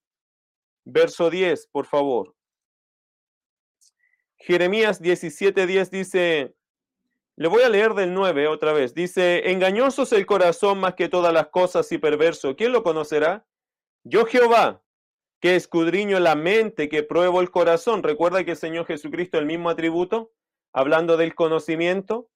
[0.85, 2.35] verso 10, por favor.
[4.37, 6.55] Jeremías 17:10 dice,
[7.37, 11.09] le voy a leer del 9 otra vez, dice, engañoso es el corazón más que
[11.09, 12.55] todas las cosas y perverso.
[12.55, 13.47] ¿Quién lo conocerá?
[14.05, 14.83] Yo Jehová,
[15.41, 18.03] que escudriño la mente, que pruebo el corazón.
[18.03, 20.33] Recuerda que el Señor Jesucristo el mismo atributo
[20.77, 22.29] hablando del conocimiento.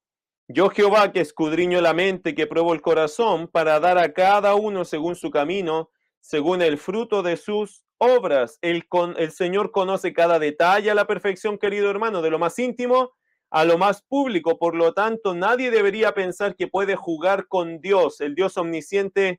[0.48, 4.86] Yo Jehová que escudriño la mente, que pruebo el corazón, para dar a cada uno
[4.86, 8.58] según su camino, según el fruto de sus obras.
[8.62, 12.58] El, con, el Señor conoce cada detalle a la perfección, querido hermano, de lo más
[12.58, 13.12] íntimo
[13.50, 14.58] a lo más público.
[14.58, 19.38] Por lo tanto, nadie debería pensar que puede jugar con Dios, el Dios omnisciente.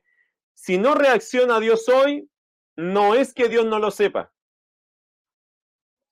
[0.54, 2.28] Si no reacciona a Dios hoy,
[2.76, 4.32] no es que Dios no lo sepa.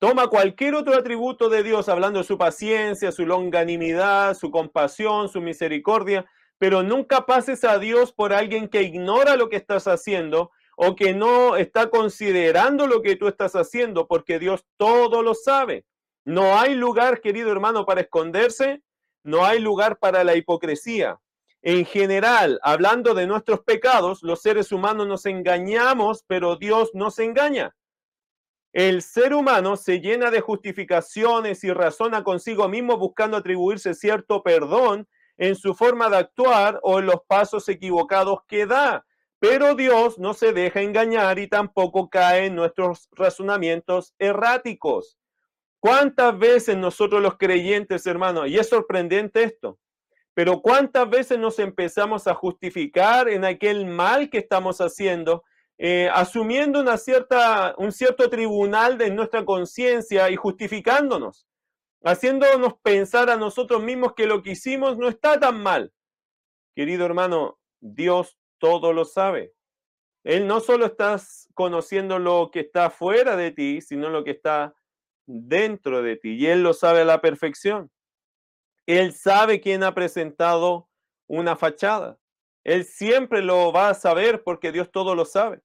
[0.01, 5.41] Toma cualquier otro atributo de Dios, hablando de su paciencia, su longanimidad, su compasión, su
[5.41, 6.25] misericordia,
[6.57, 11.13] pero nunca pases a Dios por alguien que ignora lo que estás haciendo o que
[11.13, 15.85] no está considerando lo que tú estás haciendo, porque Dios todo lo sabe.
[16.25, 18.81] No hay lugar, querido hermano, para esconderse,
[19.23, 21.19] no hay lugar para la hipocresía.
[21.61, 27.75] En general, hablando de nuestros pecados, los seres humanos nos engañamos, pero Dios nos engaña.
[28.73, 35.07] El ser humano se llena de justificaciones y razona consigo mismo buscando atribuirse cierto perdón
[35.37, 39.05] en su forma de actuar o en los pasos equivocados que da.
[39.39, 45.17] Pero Dios no se deja engañar y tampoco cae en nuestros razonamientos erráticos.
[45.79, 49.79] ¿Cuántas veces nosotros los creyentes, hermanos, y es sorprendente esto,
[50.33, 55.43] pero cuántas veces nos empezamos a justificar en aquel mal que estamos haciendo
[55.83, 61.47] eh, asumiendo una cierta, un cierto tribunal de nuestra conciencia y justificándonos,
[62.03, 65.91] haciéndonos pensar a nosotros mismos que lo que hicimos no está tan mal.
[66.75, 69.55] Querido hermano, Dios todo lo sabe.
[70.23, 71.19] Él no solo está
[71.55, 74.75] conociendo lo que está fuera de ti, sino lo que está
[75.25, 76.35] dentro de ti.
[76.35, 77.89] Y Él lo sabe a la perfección.
[78.85, 80.89] Él sabe quién ha presentado
[81.25, 82.19] una fachada.
[82.63, 85.59] Él siempre lo va a saber porque Dios todo lo sabe.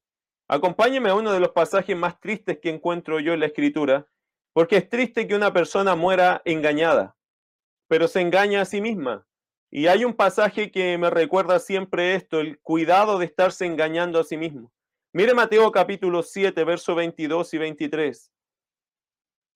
[0.48, 4.06] Acompáñeme a uno de los pasajes más tristes que encuentro yo en la escritura,
[4.52, 7.16] porque es triste que una persona muera engañada,
[7.88, 9.26] pero se engaña a sí misma.
[9.70, 14.24] Y hay un pasaje que me recuerda siempre esto, el cuidado de estarse engañando a
[14.24, 14.72] sí mismo.
[15.12, 18.32] Mire Mateo capítulo 7, verso 22 y 23.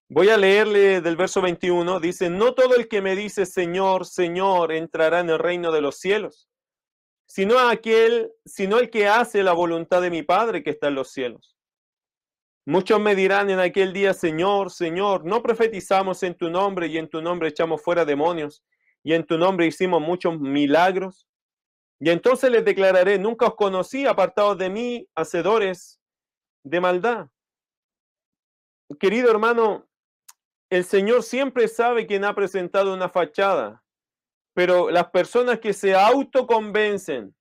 [0.09, 2.00] Voy a leerle del verso 21.
[2.00, 5.98] Dice, no todo el que me dice Señor, Señor, entrará en el reino de los
[5.98, 6.49] cielos,
[7.30, 11.12] sino aquel, sino el que hace la voluntad de mi Padre que está en los
[11.12, 11.56] cielos.
[12.66, 17.08] Muchos me dirán en aquel día, Señor, Señor, no profetizamos en tu nombre y en
[17.08, 18.64] tu nombre echamos fuera demonios
[19.04, 21.28] y en tu nombre hicimos muchos milagros.
[22.00, 26.00] Y entonces les declararé, nunca os conocí, apartados de mí, hacedores
[26.64, 27.28] de maldad.
[28.98, 29.88] Querido hermano,
[30.68, 33.84] el Señor siempre sabe quién ha presentado una fachada,
[34.54, 37.34] pero las personas que se autoconvencen,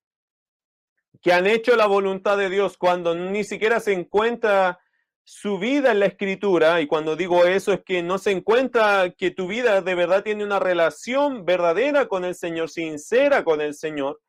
[1.21, 4.79] que han hecho la voluntad de Dios cuando ni siquiera se encuentra
[5.23, 9.29] su vida en la escritura, y cuando digo eso es que no se encuentra que
[9.29, 14.21] tu vida de verdad tiene una relación verdadera con el Señor, sincera con el Señor,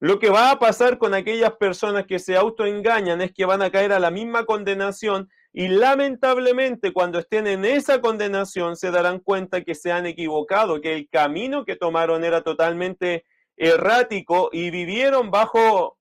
[0.00, 3.70] lo que va a pasar con aquellas personas que se autoengañan es que van a
[3.70, 9.62] caer a la misma condenación y lamentablemente cuando estén en esa condenación se darán cuenta
[9.62, 13.24] que se han equivocado, que el camino que tomaron era totalmente
[13.56, 15.96] errático y vivieron bajo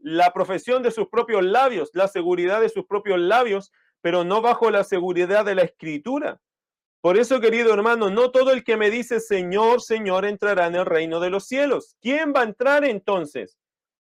[0.00, 4.70] la profesión de sus propios labios, la seguridad de sus propios labios, pero no bajo
[4.70, 6.40] la seguridad de la escritura.
[7.02, 10.86] Por eso, querido hermano, no todo el que me dice Señor, Señor entrará en el
[10.86, 11.94] reino de los cielos.
[12.00, 13.58] ¿Quién va a entrar entonces?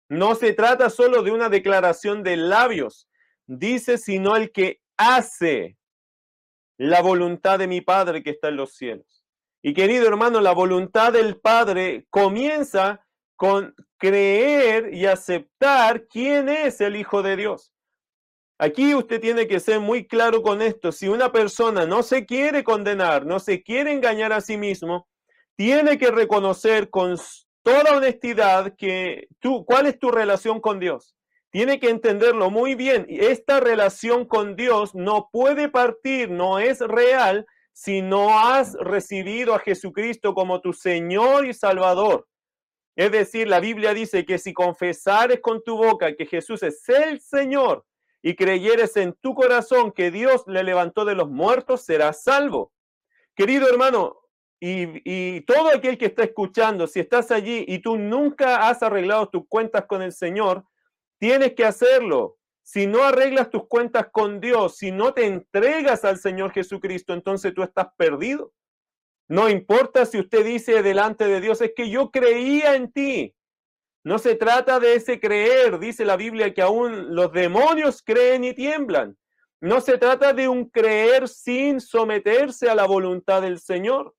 [0.08, 3.08] No se trata solo de una declaración de labios,
[3.48, 5.76] dice, sino el que hace
[6.78, 9.24] la voluntad de mi Padre que está en los cielos.
[9.62, 13.04] Y querido hermano, la voluntad del Padre comienza
[13.36, 17.72] con creer y aceptar quién es el Hijo de Dios.
[18.58, 20.92] Aquí usted tiene que ser muy claro con esto.
[20.92, 25.08] Si una persona no se quiere condenar, no se quiere engañar a sí mismo,
[25.56, 27.16] tiene que reconocer con
[27.62, 31.16] toda honestidad que tú, cuál es tu relación con Dios.
[31.52, 33.04] Tiene que entenderlo muy bien.
[33.10, 39.58] Esta relación con Dios no puede partir, no es real si no has recibido a
[39.58, 42.26] Jesucristo como tu Señor y Salvador.
[42.96, 47.20] Es decir, la Biblia dice que si confesares con tu boca que Jesús es el
[47.20, 47.84] Señor
[48.22, 52.72] y creyeres en tu corazón que Dios le levantó de los muertos, serás salvo.
[53.34, 54.16] Querido hermano,
[54.58, 59.28] y, y, todo aquel que está escuchando, si estás allí y tú nunca has arreglado
[59.28, 60.64] tus cuentas con el Señor,
[61.22, 62.36] tienes que hacerlo.
[62.62, 67.54] Si no arreglas tus cuentas con Dios, si no te entregas al Señor Jesucristo, entonces
[67.54, 68.52] tú estás perdido.
[69.28, 73.36] No importa si usted dice delante de Dios, es que yo creía en ti.
[74.02, 78.52] No se trata de ese creer, dice la Biblia, que aún los demonios creen y
[78.52, 79.16] tiemblan.
[79.60, 84.16] No se trata de un creer sin someterse a la voluntad del Señor.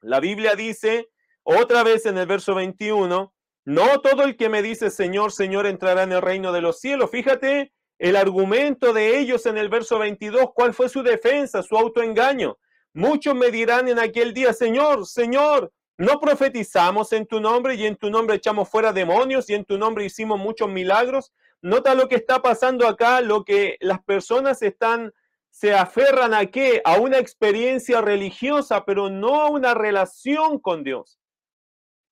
[0.00, 1.10] La Biblia dice
[1.42, 6.02] otra vez en el verso 21, no todo el que me dice Señor, Señor entrará
[6.02, 7.10] en el reino de los cielos.
[7.10, 12.58] Fíjate el argumento de ellos en el verso 22, cuál fue su defensa, su autoengaño.
[12.94, 17.94] Muchos me dirán en aquel día, Señor, Señor, no profetizamos en tu nombre y en
[17.94, 21.32] tu nombre echamos fuera demonios y en tu nombre hicimos muchos milagros.
[21.60, 25.12] Nota lo que está pasando acá, lo que las personas están,
[25.50, 26.82] se aferran a qué?
[26.84, 31.20] A una experiencia religiosa, pero no a una relación con Dios.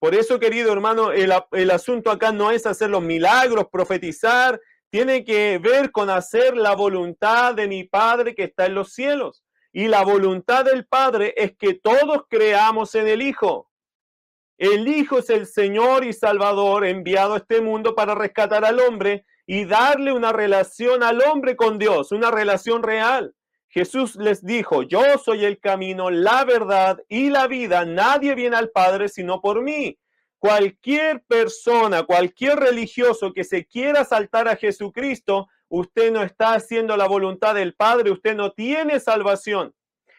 [0.00, 4.58] Por eso, querido hermano, el, asunto acá no es hacer los milagros, profetizar,
[4.88, 9.44] tiene que ver con hacer la voluntad de mi Padre que está en los cielos.
[9.72, 13.70] Y la voluntad del Padre es que todos creamos en el Hijo.
[14.56, 19.26] El Hijo es el Señor y Salvador enviado a este mundo para rescatar al hombre
[19.46, 23.34] y darle una relación al hombre con Dios, una relación real.
[23.70, 27.85] Jesús les dijo, yo soy el camino, la verdad y la vida.
[27.85, 29.98] Nadie viene al Padre sino por mí.
[30.38, 37.06] Cualquier persona, cualquier religioso que se quiera saltar a Jesucristo usted no está haciendo la
[37.06, 39.72] voluntad del Padre, usted no tiene salvación.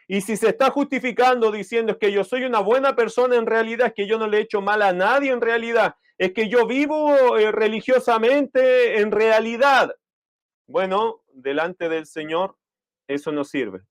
[0.07, 3.93] Y si se está justificando diciendo que yo soy una buena persona, en realidad es
[3.93, 7.37] que yo no le he hecho mal a nadie, en realidad es que yo vivo
[7.37, 9.93] eh, religiosamente, en realidad.
[10.67, 12.57] Bueno, delante del Señor,
[13.07, 13.81] eso no sirve.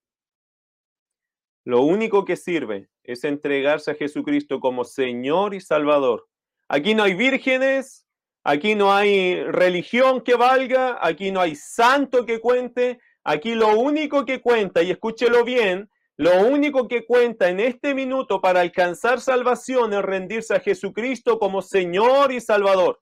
[1.65, 6.27] Lo único que sirve es entregarse a Jesucristo como Señor y Salvador.
[6.69, 8.07] Aquí no hay vírgenes,
[8.43, 14.25] Aquí no hay religión que valga, aquí no hay santo que cuente, aquí lo único
[14.25, 19.93] que cuenta, y escúchelo bien, lo único que cuenta en este minuto para alcanzar salvación
[19.93, 23.01] es rendirse a Jesucristo como Señor y Salvador.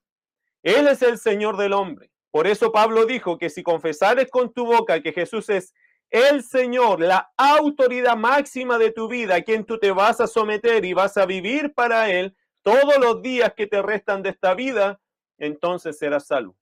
[0.61, 2.11] Él es el Señor del hombre.
[2.31, 5.73] Por eso Pablo dijo que si confesares con tu boca que Jesús es
[6.09, 10.83] el Señor, la autoridad máxima de tu vida, a quien tú te vas a someter
[10.85, 14.99] y vas a vivir para Él todos los días que te restan de esta vida,
[15.37, 16.57] entonces serás salvo.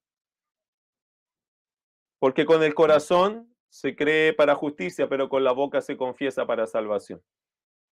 [2.19, 6.67] Porque con el corazón se cree para justicia, pero con la boca se confiesa para
[6.67, 7.21] salvación.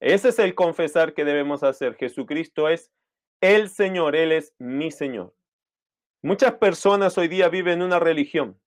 [0.01, 1.95] Ese es el confesar que debemos hacer.
[1.97, 2.91] Jesucristo es
[3.41, 5.35] el Señor, Él es mi Señor.
[6.23, 8.59] Muchas personas hoy día viven una religión.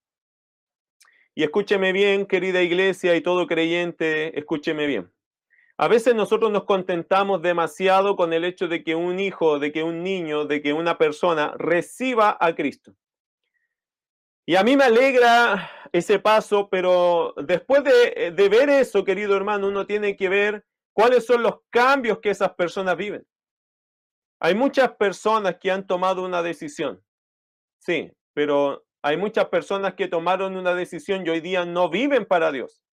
[1.38, 5.14] Y escúcheme bien, querida iglesia y todo creyente, escúcheme bien.
[5.78, 9.84] A veces nosotros nos contentamos demasiado con el hecho de que un hijo, de que
[9.84, 12.96] un niño, de que una persona reciba a Cristo.
[14.48, 19.86] Y a mí me alegra ese paso, pero después de, ver eso, querido hermano, uno
[19.86, 23.28] tiene que ver cuáles son los cambios que esas personas viven.
[24.40, 27.00] Hay muchas personas que han tomado una decisión,
[27.78, 32.52] sí, pero hay muchas personas que tomaron una decisión y hoy día no viven para
[32.52, 32.84] Dios.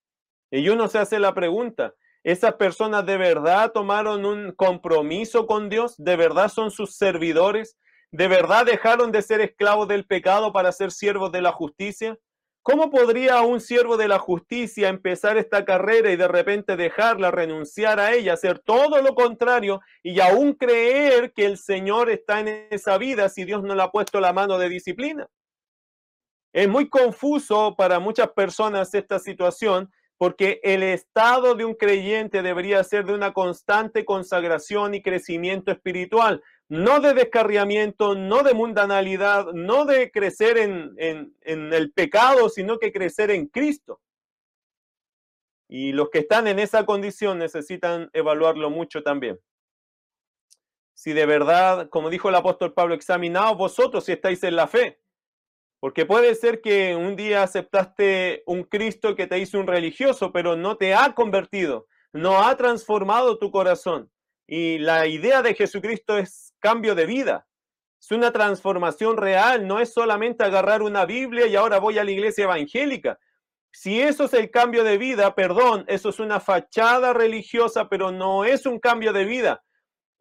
[0.49, 5.97] Y uno se hace la pregunta, ¿esas personas de verdad tomaron un compromiso con Dios?
[5.99, 7.77] ¿De verdad son sus servidores?
[8.13, 12.17] ¿De verdad dejaron de ser esclavos del pecado para ser siervos de la justicia?
[12.63, 17.99] ¿Cómo podría un siervo de la justicia empezar esta carrera y de repente dejarla, renunciar
[17.99, 22.99] a ella, hacer todo lo contrario y aún creer que el Señor está en esa
[22.99, 25.29] vida si Dios no le ha puesto la mano de disciplina?
[26.55, 32.85] Es muy confuso para muchas personas esta situación porque el estado de un creyente debería
[32.85, 39.85] ser de una constante consagración y crecimiento espiritual, no de descarriamiento, no de mundanalidad, no
[39.85, 44.01] de crecer en, en, el pecado, sino que crecer en Cristo.
[45.69, 49.41] Y los que están en esa condición necesitan evaluarlo mucho también.
[50.95, 55.01] Si de verdad, como dijo el apóstol Pablo, examinaos vosotros si estáis en la fe.
[55.85, 60.57] Porque puede ser que un día aceptaste un Cristo que te hizo un religioso, pero
[60.57, 64.11] no te ha convertido, no ha transformado tu corazón.
[64.47, 67.47] Y la idea de Jesucristo es cambio de vida.
[68.01, 72.13] Es una transformación real, no es solamente agarrar una Biblia y ahora voy a la
[72.13, 73.19] iglesia evangélica.
[73.71, 78.47] Si eso es el cambio de vida, perdón, eso es una fachada religiosa, pero no
[78.47, 79.64] es un cambio de vida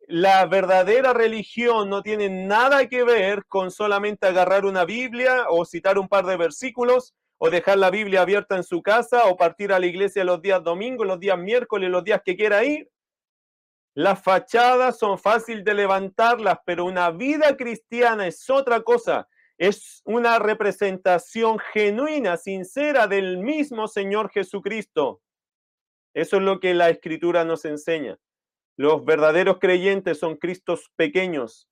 [0.07, 5.97] la verdadera religión no tiene nada que ver con solamente agarrar una Biblia o citar
[5.97, 9.79] un par de versículos o dejar la Biblia abierta en su casa o partir a
[9.79, 12.89] la iglesia los días domingos, los días miércoles, los días que quiera ir.
[13.95, 19.27] Las fachadas son fáciles de levantarlas, pero una vida cristiana es otra cosa.
[19.57, 25.21] Es una representación genuina, sincera del mismo Señor Jesucristo.
[26.13, 28.17] Eso es lo que la escritura nos enseña.
[28.77, 31.69] Los verdaderos creyentes son Cristos pequeños,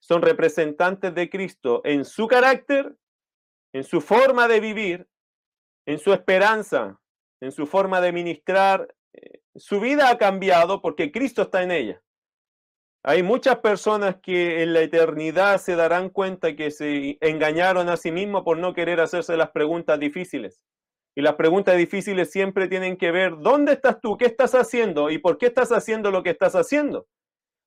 [0.00, 2.96] son representantes de Cristo en su carácter,
[3.72, 5.08] en su forma de vivir,
[5.86, 6.98] en su esperanza,
[7.40, 8.94] en su forma de ministrar.
[9.12, 12.02] Eh, su vida ha cambiado porque Cristo está en ella.
[13.02, 18.12] Hay muchas personas que en la eternidad se darán cuenta que se engañaron a sí
[18.12, 20.62] mismos por no querer hacerse las preguntas difíciles.
[21.14, 24.16] Y las preguntas difíciles siempre tienen que ver, ¿dónde estás tú?
[24.16, 25.10] ¿Qué estás haciendo?
[25.10, 27.06] ¿Y por qué estás haciendo lo que estás haciendo?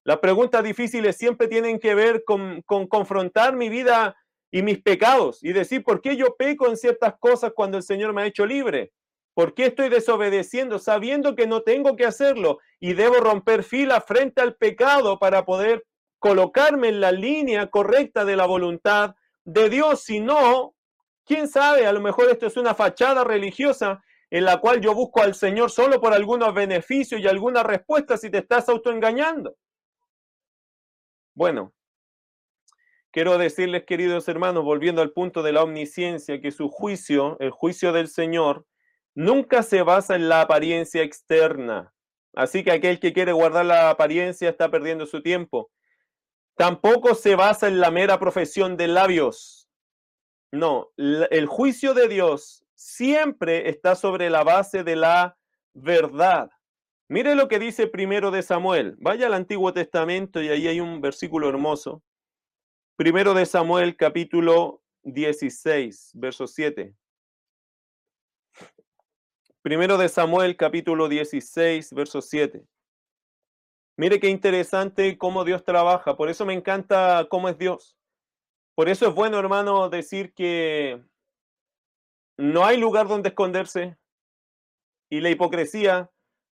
[0.06, 4.16] Las preguntas difíciles siempre tienen que ver con, con confrontar mi vida
[4.52, 8.14] y mis pecados y decir, ¿por qué yo peco en ciertas cosas cuando el Señor
[8.14, 8.91] me ha hecho libre?
[9.34, 14.41] ¿Por qué estoy desobedeciendo sabiendo que no tengo que hacerlo y debo romper fila frente
[14.41, 15.86] al pecado para poder
[16.20, 20.04] colocarme en la línea correcta de la voluntad de Dios?
[20.04, 20.76] Si no,
[21.26, 25.22] quién sabe, a lo mejor esto es una fachada religiosa en la cual yo busco
[25.22, 29.56] al Señor solo por algunos beneficios y algunas respuestas si te estás autoengañando.
[31.36, 31.74] Bueno,
[33.12, 37.94] quiero decirles, queridos hermanos, volviendo al punto de la omnisciencia, que su juicio, el juicio
[37.94, 38.66] del Señor,
[39.14, 41.94] nunca se basa en la apariencia externa.
[42.34, 45.70] Así que aquel que quiere guardar la apariencia está perdiendo su tiempo.
[46.56, 49.62] Tampoco se basa en la mera profesión de labios
[50.54, 55.36] no, el juicio de Dios siempre está sobre la base de la
[55.74, 56.51] verdad.
[57.08, 58.95] Mire lo que dice primero de Samuel.
[58.99, 62.04] Vaya al Antiguo Testamento y ahí hay un versículo hermoso.
[62.95, 66.93] Primero de Samuel, capítulo 16, verso 7.
[69.64, 72.64] Primero de Samuel, capítulo 16, verso 7.
[73.97, 76.16] Mire qué interesante cómo Dios trabaja.
[76.16, 77.97] Por eso me encanta cómo es Dios.
[78.76, 81.04] Por eso es bueno, hermano, decir que
[82.38, 83.98] no hay lugar donde esconderse
[85.10, 86.10] y la hipocresía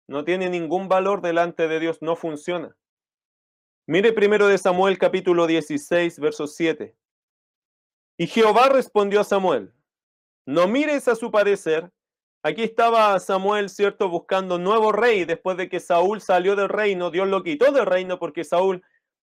[0.08, 2.76] no tiene ningún valor delante de Dios, no funciona.
[3.88, 6.96] Mire primero de Samuel capítulo 16, verso 7.
[8.18, 9.74] Y Jehová respondió a Samuel,
[10.46, 11.90] no mires a su parecer.
[12.44, 17.12] Aquí estaba Samuel, cierto, buscando nuevo rey después de que Saúl salió del reino.
[17.12, 18.84] Dios lo quitó del reino porque Saúl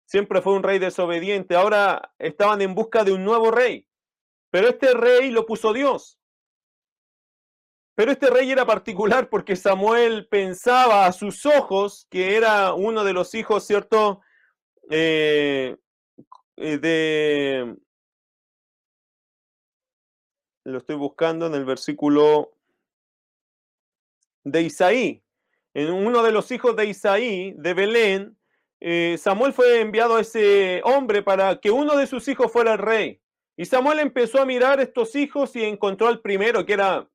[0.06, 3.88] siempre fue un rey desobediente, ahora estaban en busca de un nuevo rey.
[4.52, 6.20] Pero este rey lo puso Dios.
[7.96, 13.14] Pero este rey era particular porque Samuel pensaba a sus ojos que era uno de
[13.14, 14.22] los hijos, ¿cierto?
[14.90, 15.78] Eh,
[16.58, 17.76] eh, de...
[20.64, 22.54] Lo estoy buscando en el versículo
[24.44, 25.24] de Isaí.
[25.74, 28.38] en uno de los hijos de Isaí, de Belén,
[28.84, 32.80] eh, Samuel fue enviado a ese hombre para que uno de sus hijos fuera el
[32.80, 33.22] rey.
[33.56, 37.08] Y Samuel empezó a mirar estos hijos y encontró al primero, que era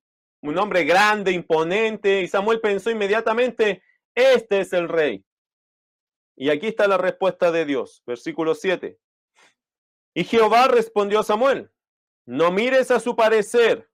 [0.43, 3.83] un hombre grande, imponente, y Samuel pensó inmediatamente,
[4.15, 5.25] este es el rey.
[6.37, 8.97] Y aquí está la respuesta de Dios, versículo 7.
[10.15, 11.73] Y Jehová respondió a Samuel,
[12.27, 13.91] no mires a su parecer,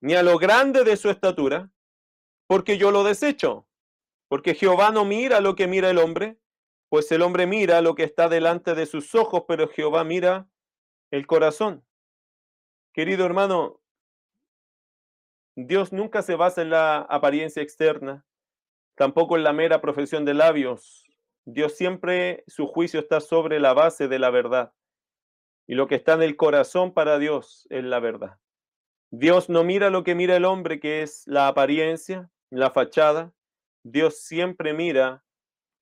[0.00, 1.68] ni a lo grande de su estatura,
[2.46, 3.66] porque yo lo desecho.
[4.28, 6.38] Porque Jehová no mira lo que mira el hombre,
[6.92, 10.46] pues el hombre mira lo que está delante de sus ojos, pero Jehová mira
[11.10, 11.86] el corazón.
[12.92, 13.80] Querido hermano,
[15.56, 18.26] Dios nunca se basa en la apariencia externa,
[18.94, 21.08] tampoco en la mera profesión de labios.
[21.46, 24.74] Dios siempre, su juicio está sobre la base de la verdad.
[25.66, 28.38] Y lo que está en el corazón para Dios es la verdad.
[29.10, 33.32] Dios no mira lo que mira el hombre, que es la apariencia, la fachada.
[33.82, 35.24] Dios siempre mira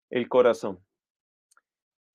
[0.08, 0.86] el corazón.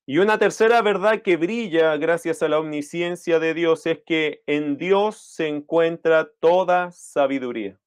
[0.07, 4.77] Y una tercera verdad que brilla gracias a la omnisciencia de Dios es que en
[4.77, 7.79] Dios se encuentra toda sabiduría.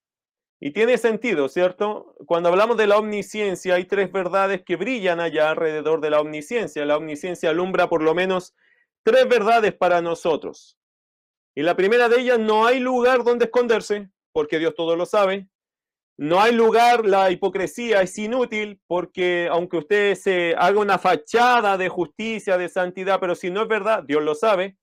[0.61, 2.17] Y tiene sentido, ¿cierto?
[2.27, 6.85] Cuando hablamos de la omnisciencia hay tres verdades que brillan allá alrededor de la omnisciencia.
[6.85, 8.57] La omnisciencia alumbra por lo menos
[9.05, 10.77] tres verdades para nosotros.
[11.55, 15.49] Y la primera de ellas, no hay lugar donde esconderse, porque Dios todo lo sabe.
[16.21, 21.89] No hay lugar, la hipocresía es inútil porque aunque usted se haga una fachada de
[21.89, 24.77] justicia, de santidad, pero si no es verdad, Dios lo sabe,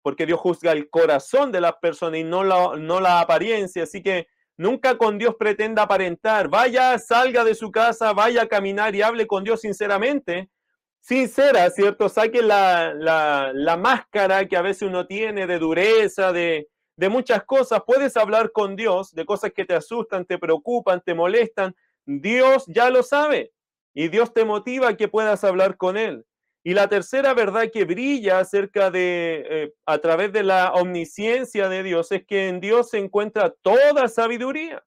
[0.00, 3.82] porque Dios juzga el corazón de las personas y no la, no la apariencia.
[3.82, 6.48] Así que nunca con Dios pretenda aparentar.
[6.48, 10.48] Vaya, salga de su casa, vaya a caminar y hable con Dios sinceramente.
[11.02, 12.08] Sincera, ¿cierto?
[12.08, 17.44] Saque la, la, la máscara que a veces uno tiene de dureza, de, de muchas
[17.44, 21.74] cosas, puedes hablar con Dios de cosas que te asustan, te preocupan, te molestan.
[22.04, 23.52] Dios ya lo sabe
[23.94, 26.26] y Dios te motiva a que puedas hablar con Él.
[26.64, 31.82] Y la tercera verdad que brilla acerca de, eh, a través de la omnisciencia de
[31.82, 34.84] Dios, es que en Dios se encuentra toda sabiduría.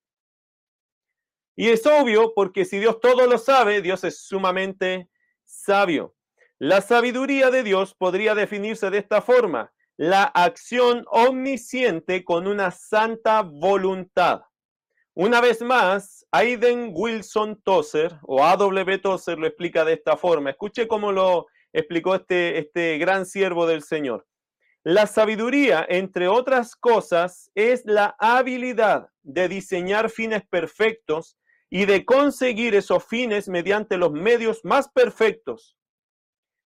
[1.58, 5.10] Y es obvio porque si Dios todo lo sabe, Dios es sumamente
[5.43, 6.16] sabio.
[6.60, 13.41] La sabiduría de Dios podría definirse de esta forma la acción omnisciente con una santa
[13.41, 14.41] voluntad.
[15.14, 18.98] Una vez más, Aiden Wilson Tozer o A.W.
[18.98, 20.50] Tozer lo explica de esta forma.
[20.50, 24.28] Escuche cómo lo explicó este, este gran siervo del Señor.
[24.84, 31.38] La sabiduría, entre otras cosas, es la habilidad de diseñar fines perfectos
[31.70, 35.76] y de conseguir esos fines mediante los medios más perfectos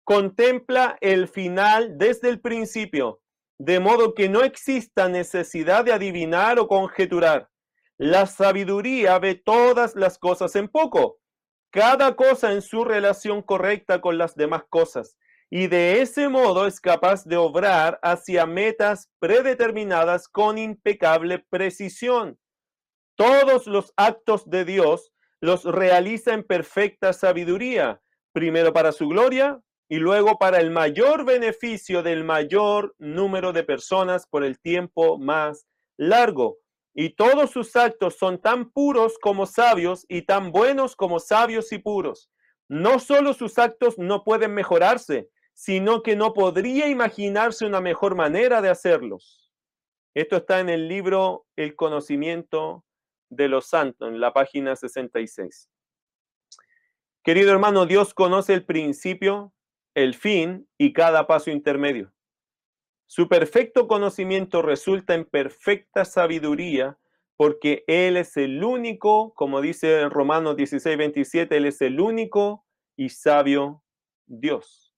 [0.08, 3.20] contempla el final desde el principio,
[3.60, 7.49] de modo que no exista necesidad de adivinar o conjeturar.
[7.97, 11.20] La sabiduría ve todas las cosas en poco,
[11.72, 15.18] cada cosa en su relación correcta con las demás cosas,
[15.49, 22.39] y de ese modo es capaz de obrar hacia metas predeterminadas con impecable precisión.
[23.18, 27.99] Todos los actos de Dios los realiza en perfecta sabiduría,
[28.32, 34.28] primero para su gloria y luego para el mayor beneficio del mayor número de personas
[34.28, 35.66] por el tiempo más
[35.98, 36.58] largo.
[36.94, 41.78] Y todos sus actos son tan puros como sabios y tan buenos como sabios y
[41.78, 42.30] puros.
[42.68, 48.62] No solo sus actos no pueden mejorarse, sino que no podría imaginarse una mejor manera
[48.62, 49.52] de hacerlos.
[50.14, 52.84] Esto está en el libro El conocimiento
[53.30, 55.70] de los santos, en la página 66.
[57.24, 59.54] Querido hermano, Dios conoce el principio,
[59.98, 62.14] el fin y cada paso intermedio.
[63.08, 67.00] Su perfecto conocimiento resulta en perfecta sabiduría
[67.36, 72.64] porque Él es el único, como dice en Romanos 16, 27, Él es el único
[72.95, 73.82] y sabio
[74.28, 74.93] Dios.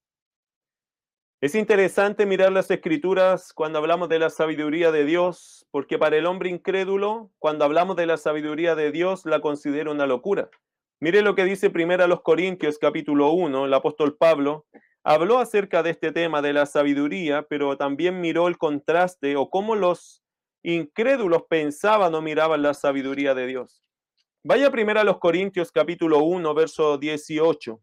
[1.39, 6.25] Es interesante mirar las escrituras cuando hablamos de la sabiduría de Dios, porque para el
[6.25, 10.49] hombre incrédulo, cuando hablamos de la sabiduría de Dios, la considera una locura.
[10.99, 14.65] Mire lo que dice primero a los Corintios capítulo 1, el apóstol Pablo,
[15.09, 19.75] habló acerca de este tema de la sabiduría, pero también miró el contraste o cómo
[19.75, 20.23] los
[20.61, 23.81] incrédulos pensaban o miraban la sabiduría de Dios.
[24.43, 27.81] Vaya primero a los Corintios capítulo 1, verso 18.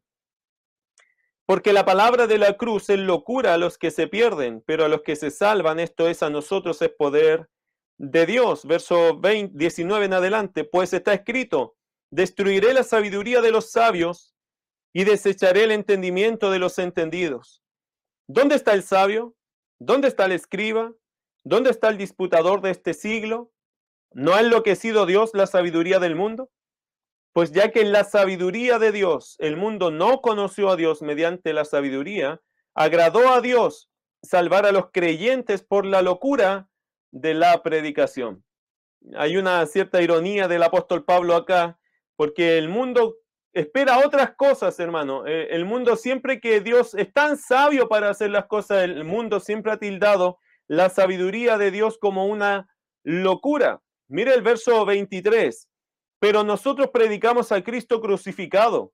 [1.46, 4.88] Porque la palabra de la cruz es locura a los que se pierden, pero a
[4.88, 7.50] los que se salvan, esto es a nosotros es poder
[7.98, 8.64] de Dios.
[8.64, 11.74] Verso 20, 19 en adelante, pues está escrito,
[12.08, 14.35] destruiré la sabiduría de los sabios
[14.96, 17.62] y desecharé el entendimiento de los entendidos.
[18.26, 19.36] ¿Dónde está el sabio?
[19.78, 20.94] ¿Dónde está el escriba?
[21.44, 23.52] ¿Dónde está el disputador de este siglo?
[24.12, 26.50] ¿No ha enloquecido Dios la sabiduría del mundo?
[27.34, 31.52] Pues ya que en la sabiduría de Dios el mundo no conoció a Dios mediante
[31.52, 32.40] la sabiduría,
[32.72, 33.90] agradó a Dios
[34.22, 36.70] salvar a los creyentes por la locura
[37.10, 38.46] de la predicación.
[39.14, 41.78] Hay una cierta ironía del apóstol Pablo acá,
[42.16, 43.18] porque el mundo
[43.56, 45.26] espera otras cosas, hermano.
[45.26, 49.40] Eh, el mundo siempre que Dios es tan sabio para hacer las cosas, el mundo
[49.40, 50.38] siempre ha tildado
[50.68, 52.68] la sabiduría de Dios como una
[53.02, 53.80] locura.
[54.08, 55.70] Mire el verso 23.
[56.18, 58.92] Pero nosotros predicamos a Cristo crucificado.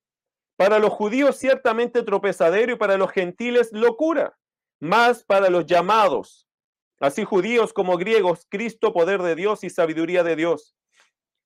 [0.57, 4.39] Para los judíos ciertamente tropezadero y para los gentiles locura,
[4.81, 6.47] más para los llamados,
[7.01, 10.77] así judíos como griegos, Cristo poder de Dios y sabiduría de Dios.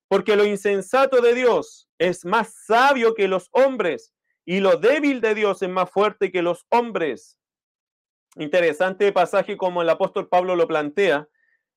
[0.08, 4.12] Porque lo insensato de Dios es más sabio que los hombres
[4.44, 7.38] y lo débil de Dios es más fuerte que los hombres.
[8.36, 11.28] Interesante pasaje como el apóstol Pablo lo plantea.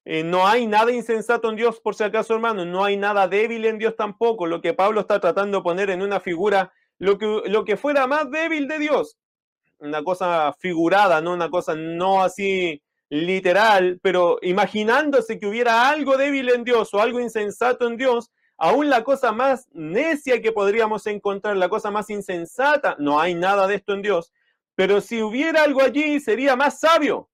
[0.06, 2.66] Eh, no hay nada insensato en Dios, por si acaso, hermano.
[2.66, 4.46] No hay nada débil en Dios tampoco.
[4.46, 8.08] Lo que Pablo está tratando de poner en una figura, lo que, lo que fuera
[8.08, 9.18] más débil de Dios.
[9.80, 11.34] Una cosa figurada, ¿no?
[11.34, 17.20] Una cosa no así literal, pero imaginándose que hubiera algo débil en Dios o algo
[17.20, 22.95] insensato en Dios, aún la cosa más necia que podríamos encontrar, la cosa más insensata,
[22.99, 24.32] no hay nada de esto en Dios,
[24.76, 27.30] pero si hubiera algo allí sería más sabio.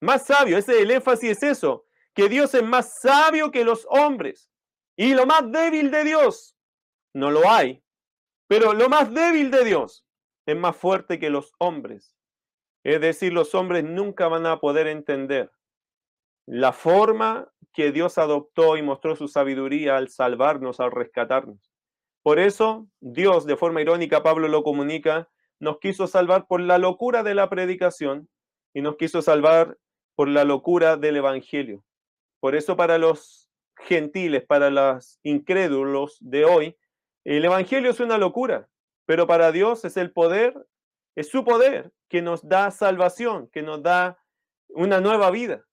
[0.00, 4.50] Más sabio, ese el énfasis es eso, que Dios es más sabio que los hombres.
[4.96, 6.56] Y lo más débil de Dios,
[7.14, 7.82] no lo hay,
[8.48, 10.04] pero lo más débil de Dios
[10.46, 12.17] es más fuerte que los hombres.
[12.84, 15.50] Es decir, los hombres nunca van a poder entender
[16.46, 21.70] la forma que Dios adoptó y mostró su sabiduría al salvarnos, al rescatarnos.
[22.22, 25.28] Por eso, Dios, de forma irónica, Pablo lo comunica,
[25.60, 28.28] nos quiso salvar por la locura de la predicación
[28.74, 29.76] y nos quiso salvar
[30.14, 31.84] por la locura del Evangelio.
[32.40, 36.76] Por eso para los gentiles, para los incrédulos de hoy,
[37.24, 38.68] el Evangelio es una locura,
[39.06, 40.54] pero para Dios es el poder
[41.18, 44.22] es su poder que nos da salvación, que nos da
[44.68, 45.66] una nueva vida.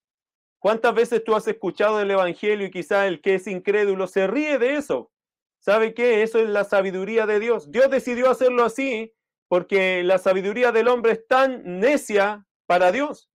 [0.58, 4.58] ¿Cuántas veces tú has escuchado el Evangelio y quizá el que es incrédulo se ríe
[4.58, 5.12] de eso?
[5.60, 6.24] ¿Sabe qué?
[6.24, 7.70] Eso es la sabiduría de Dios.
[7.70, 9.14] Dios decidió hacerlo así
[9.48, 13.30] porque la sabiduría del hombre es tan necia para Dios.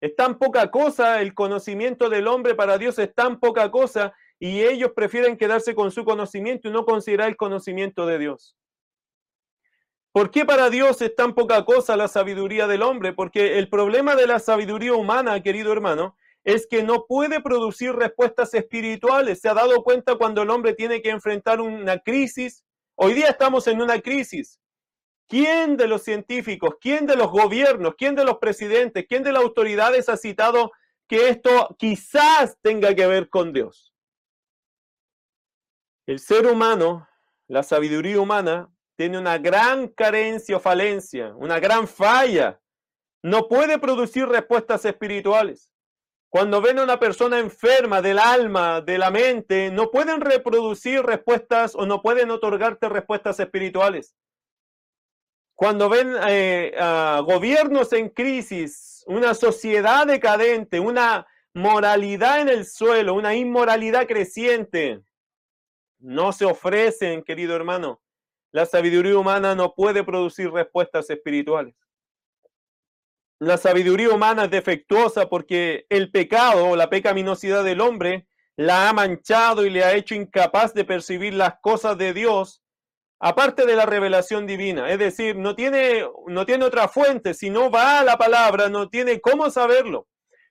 [0.00, 4.62] Es tan poca cosa, el conocimiento del hombre para Dios es tan poca cosa y
[4.62, 8.56] ellos prefieren quedarse con su conocimiento y no considerar el conocimiento de Dios.
[10.14, 13.12] ¿Por qué para Dios es tan poca cosa la sabiduría del hombre?
[13.12, 18.54] Porque el problema de la sabiduría humana, querido hermano, es que no puede producir respuestas
[18.54, 19.40] espirituales.
[19.40, 22.62] Se ha dado cuenta cuando el hombre tiene que enfrentar una crisis.
[22.94, 24.60] Hoy día estamos en una crisis.
[25.26, 29.42] ¿Quién de los científicos, quién de los gobiernos, quién de los presidentes, quién de las
[29.42, 30.70] autoridades ha citado
[31.08, 33.92] que esto quizás tenga que ver con Dios?
[36.06, 37.08] El ser humano,
[37.48, 42.60] la sabiduría humana, tiene una gran carencia o falencia, una gran falla.
[43.22, 45.70] No puede producir respuestas espirituales.
[46.28, 51.74] Cuando ven a una persona enferma del alma, de la mente, no pueden reproducir respuestas
[51.76, 54.16] o no pueden otorgarte respuestas espirituales.
[55.54, 63.14] Cuando ven eh, a gobiernos en crisis, una sociedad decadente, una moralidad en el suelo,
[63.14, 65.02] una inmoralidad creciente,
[66.00, 68.02] no se ofrecen, querido hermano,
[68.54, 71.74] la sabiduría humana no puede producir respuestas espirituales.
[73.40, 78.92] La sabiduría humana es defectuosa porque el pecado o la pecaminosidad del hombre la ha
[78.92, 82.62] manchado y le ha hecho incapaz de percibir las cosas de Dios
[83.18, 84.88] aparte de la revelación divina.
[84.88, 87.34] Es decir, no tiene, no tiene otra fuente.
[87.34, 90.06] Si no va a la palabra, no tiene cómo saberlo.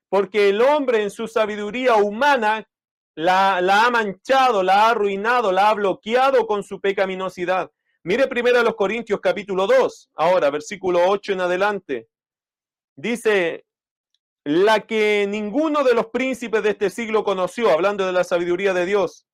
[0.10, 2.68] Porque el hombre en su sabiduría humana
[3.16, 7.72] la, la ha manchado, la ha arruinado, la ha bloqueado con su pecaminosidad.
[8.06, 12.10] Mire primero a los Corintios capítulo 2, ahora versículo 8 en adelante.
[12.98, 13.66] Dice,
[14.44, 18.86] la que ninguno de los príncipes de este siglo conoció, hablando de la sabiduría de
[18.86, 19.26] Dios,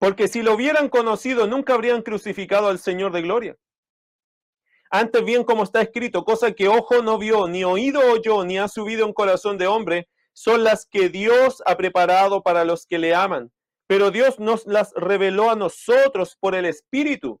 [0.00, 3.56] porque si lo hubieran conocido nunca habrían crucificado al Señor de gloria.
[4.90, 8.66] Antes bien, como está escrito, cosa que ojo no vio, ni oído oyó, ni ha
[8.66, 13.14] subido en corazón de hombre, son las que Dios ha preparado para los que le
[13.14, 13.52] aman.
[13.86, 17.40] Pero Dios nos las reveló a nosotros por el Espíritu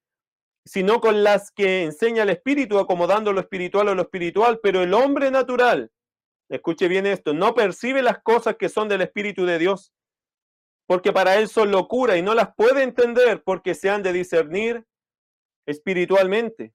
[0.65, 4.93] sino con las que enseña el espíritu, acomodando lo espiritual a lo espiritual, pero el
[4.93, 5.91] hombre natural,
[6.49, 9.93] escuche bien esto, no percibe las cosas que son del espíritu de Dios,
[10.87, 14.85] porque para él son locura y no las puede entender porque se han de discernir
[15.65, 16.73] espiritualmente.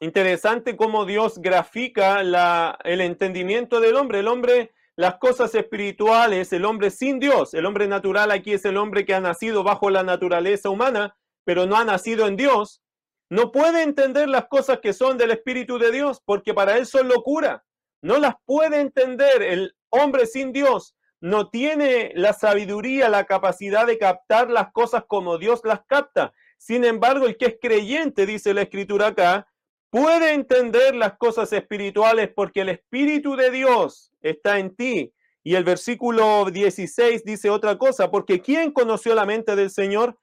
[0.00, 4.20] Interesante cómo Dios grafica la, el entendimiento del hombre.
[4.20, 8.76] El hombre, las cosas espirituales, el hombre sin Dios, el hombre natural aquí es el
[8.76, 11.16] hombre que ha nacido bajo la naturaleza humana,
[11.48, 12.82] pero no ha nacido en Dios,
[13.30, 17.08] no puede entender las cosas que son del Espíritu de Dios, porque para él son
[17.08, 17.64] locura.
[18.02, 19.40] No las puede entender.
[19.40, 25.38] El hombre sin Dios no tiene la sabiduría, la capacidad de captar las cosas como
[25.38, 26.34] Dios las capta.
[26.58, 29.48] Sin embargo, el que es creyente, dice la escritura acá,
[29.88, 35.14] puede entender las cosas espirituales porque el Espíritu de Dios está en ti.
[35.42, 40.18] Y el versículo 16 dice otra cosa, porque ¿quién conoció la mente del Señor?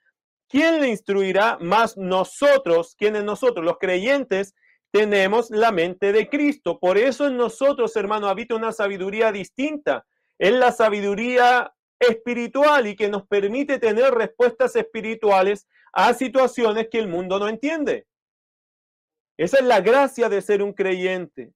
[0.56, 1.58] ¿Quién le instruirá?
[1.60, 4.56] Más nosotros, quienes nosotros, los creyentes,
[4.89, 6.80] tenemos la mente de Cristo.
[6.80, 10.06] Por eso en nosotros, hermano, habita una sabiduría distinta.
[10.39, 17.10] Es la sabiduría espiritual y que nos permite tener respuestas espirituales a situaciones que el
[17.10, 18.08] mundo no entiende.
[19.36, 21.51] Esa es la gracia de ser un creyente.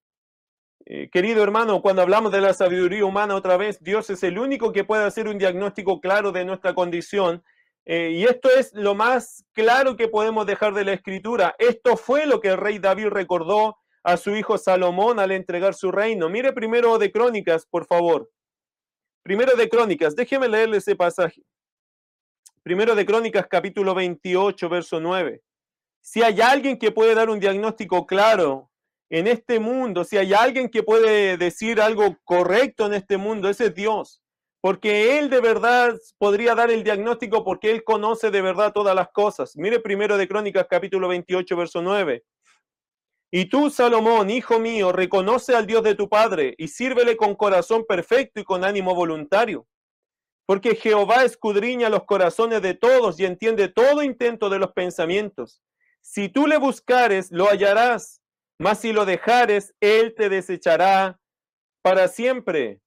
[0.84, 4.74] Eh, querido hermano, cuando hablamos de la sabiduría humana otra vez, Dios es el único
[4.74, 7.46] que puede hacer un diagnóstico claro de nuestra condición
[7.86, 11.56] eh, y esto es lo más claro que podemos dejar de la escritura.
[11.58, 15.92] Esto fue lo que el rey David recordó a su hijo Salomón al entregar su
[15.92, 16.30] reino.
[16.30, 18.30] Mire primero de Crónicas, por favor.
[19.24, 21.42] Primero de Crónicas, déjeme leerle ese pasaje.
[22.64, 25.42] Primero de Crónicas, capítulo 28, verso 9.
[26.02, 28.70] Si hay alguien que puede dar un diagnóstico claro
[29.10, 33.66] en este mundo, si hay alguien que puede decir algo correcto en este mundo, ese
[33.66, 34.22] es Dios
[34.62, 39.10] porque Él de verdad podría dar el diagnóstico porque Él conoce de verdad todas las
[39.10, 39.56] cosas.
[39.56, 42.24] Mire primero de Crónicas capítulo 28, verso 9.
[43.32, 47.86] Y tú, Salomón, hijo mío, reconoce al Dios de tu Padre y sírvele con corazón
[47.88, 49.68] perfecto y con ánimo voluntario.
[50.48, 55.62] Porque Jehová escudriña los corazones de todos y entiende todo intento de los pensamientos.
[56.02, 58.20] Si tú le buscares, lo hallarás,
[58.58, 61.20] mas si lo dejares, Él te desechará
[61.84, 62.82] para siempre.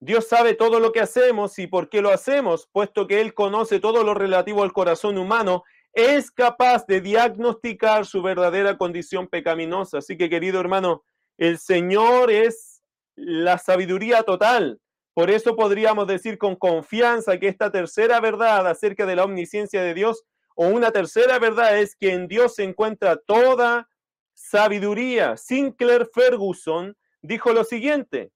[0.00, 3.80] Dios sabe todo lo que hacemos y por qué lo hacemos, puesto que Él conoce
[3.80, 9.98] todo lo relativo al corazón humano, es capaz de diagnosticar su verdadera condición pecaminosa.
[9.98, 11.02] Así que, querido hermano,
[11.36, 12.82] el Señor es
[13.16, 14.80] la sabiduría total.
[15.14, 19.94] Por eso podríamos decir con confianza que esta tercera verdad acerca de la omnisciencia de
[19.94, 20.22] Dios,
[20.54, 23.88] o una tercera verdad es que en Dios se encuentra toda
[24.34, 25.36] sabiduría.
[25.36, 28.30] Sinclair Ferguson dijo lo siguiente,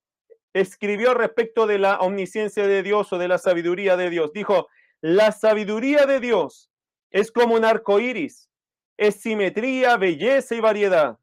[0.52, 4.32] escribió respecto de la omnisciencia de Dios o de la sabiduría de Dios.
[4.32, 4.68] Dijo,
[5.00, 6.70] la sabiduría de Dios
[7.10, 8.50] es como un arco iris,
[8.96, 11.18] es simetría, belleza y variedad.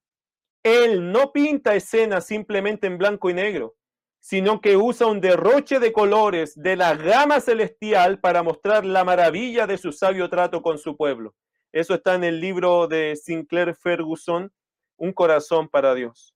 [0.63, 3.75] Él no pinta escenas simplemente en blanco y negro,
[4.19, 9.65] sino que usa un derroche de colores de la gama celestial para mostrar la maravilla
[9.65, 11.35] de su sabio trato con su pueblo.
[11.71, 14.51] Eso está en el libro de Sinclair Ferguson,
[14.97, 16.35] Un corazón para Dios.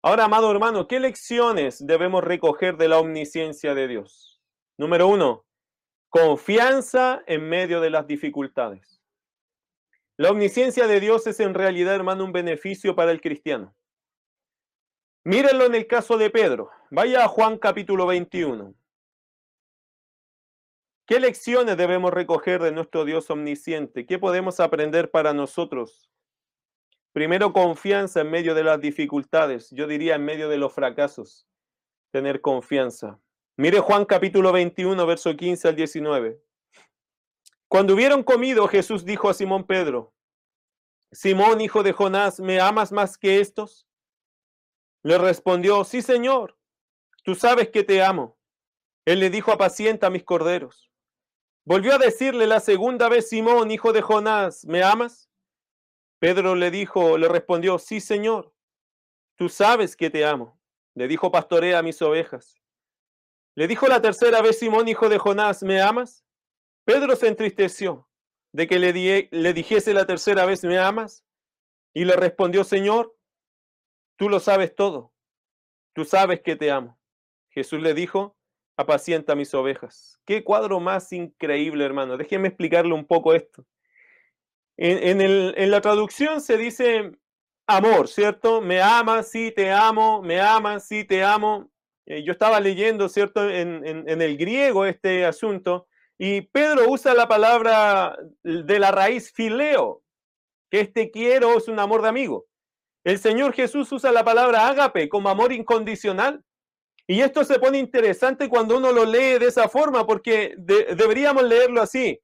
[0.00, 4.40] Ahora, amado hermano, ¿qué lecciones debemos recoger de la omnisciencia de Dios?
[4.76, 5.44] Número uno,
[6.08, 9.02] confianza en medio de las dificultades.
[10.16, 13.74] La omnisciencia de Dios es en realidad, hermano, un beneficio para el cristiano.
[15.24, 16.70] Mírenlo en el caso de Pedro.
[16.90, 18.74] Vaya a Juan capítulo 21.
[21.06, 24.06] ¿Qué lecciones debemos recoger de nuestro Dios omnisciente?
[24.06, 26.08] ¿Qué podemos aprender para nosotros
[27.12, 29.70] Primero, confianza en medio de las dificultades.
[29.70, 31.46] Yo diría en medio de los fracasos.
[32.10, 33.20] Tener confianza.
[33.56, 36.40] Mire Juan capítulo 21, verso 15 al 19.
[37.66, 40.14] Cuando hubieron comido, Jesús dijo a Simón Pedro,
[41.10, 43.86] Simón, hijo de Jonás, ¿me amas más que estos?
[45.02, 46.56] Le respondió, sí, Señor,
[47.24, 48.38] tú sabes que te amo.
[49.06, 50.90] Él le dijo, apacienta mis corderos.
[51.64, 55.27] Volvió a decirle la segunda vez, Simón, hijo de Jonás, ¿me amas?
[56.18, 58.52] Pedro le dijo, le respondió, sí, Señor,
[59.36, 60.60] tú sabes que te amo.
[60.94, 62.60] Le dijo, pastorea mis ovejas.
[63.54, 66.24] Le dijo la tercera vez Simón, hijo de Jonás, ¿me amas?
[66.84, 68.08] Pedro se entristeció
[68.52, 71.24] de que le, le dijese la tercera vez, ¿me amas?
[71.94, 73.16] Y le respondió, Señor,
[74.16, 75.12] tú lo sabes todo.
[75.92, 76.98] Tú sabes que te amo.
[77.50, 78.36] Jesús le dijo,
[78.76, 80.20] apacienta mis ovejas.
[80.24, 82.16] Qué cuadro más increíble, hermano.
[82.16, 83.66] Déjeme explicarle un poco esto.
[84.80, 87.10] En, la traducción se dice
[87.66, 88.60] amor, ¿cierto?
[88.60, 91.68] Me amas, sí, te amo, me amas, sí, te amo.
[92.06, 93.50] Eh, yo estaba leyendo, ¿cierto?
[93.50, 100.02] En, el griego este asunto Y Pedro usa la palabra de la raíz fileo,
[100.70, 102.46] que este quiero es un amor de amigo.
[103.04, 106.44] El Señor Jesús usa la palabra ágape como amor incondicional.
[107.06, 111.80] Y esto se pone interesante cuando uno lo lee de esa forma, porque deberíamos leerlo
[111.80, 112.20] así.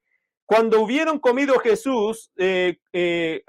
[0.47, 3.43] Cuando hubieron comido Jesús, eh, eh,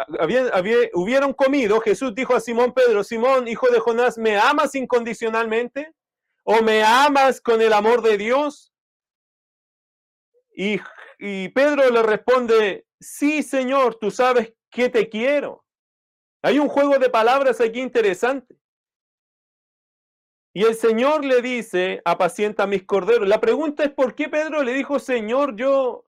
[0.94, 5.94] hubieron comido, Jesús dijo a Simón Pedro, Simón, hijo de Jonás, ¿me amas incondicionalmente?
[6.44, 8.72] ¿O me amas con el amor de Dios?
[10.56, 10.80] Y,
[11.20, 15.66] y Pedro le responde, sí, Señor, tú sabes que te quiero.
[16.44, 18.56] Hay un juego de palabras aquí interesante.
[20.54, 23.28] Y el Señor le dice, apacienta mis corderos.
[23.28, 26.05] La pregunta es, ¿por qué Pedro le dijo, Señor, yo,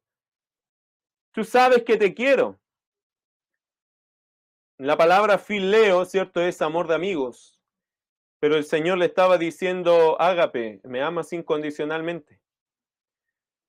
[1.37, 2.59] tú sabes que te quiero?
[4.79, 6.41] La palabra fileo, ¿cierto?
[6.41, 7.61] Es amor de amigos.
[8.39, 12.41] Pero el Señor le estaba diciendo, ágape, me amas incondicionalmente.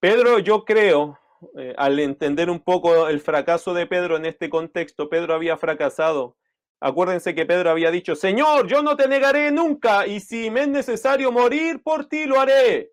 [0.00, 1.18] Pedro, yo creo,
[1.58, 6.38] eh, al entender un poco el fracaso de Pedro en este contexto, Pedro había fracasado
[6.80, 10.68] Acuérdense que Pedro había dicho, Señor, yo no te negaré nunca, y si me es
[10.68, 12.92] necesario morir por ti, lo haré.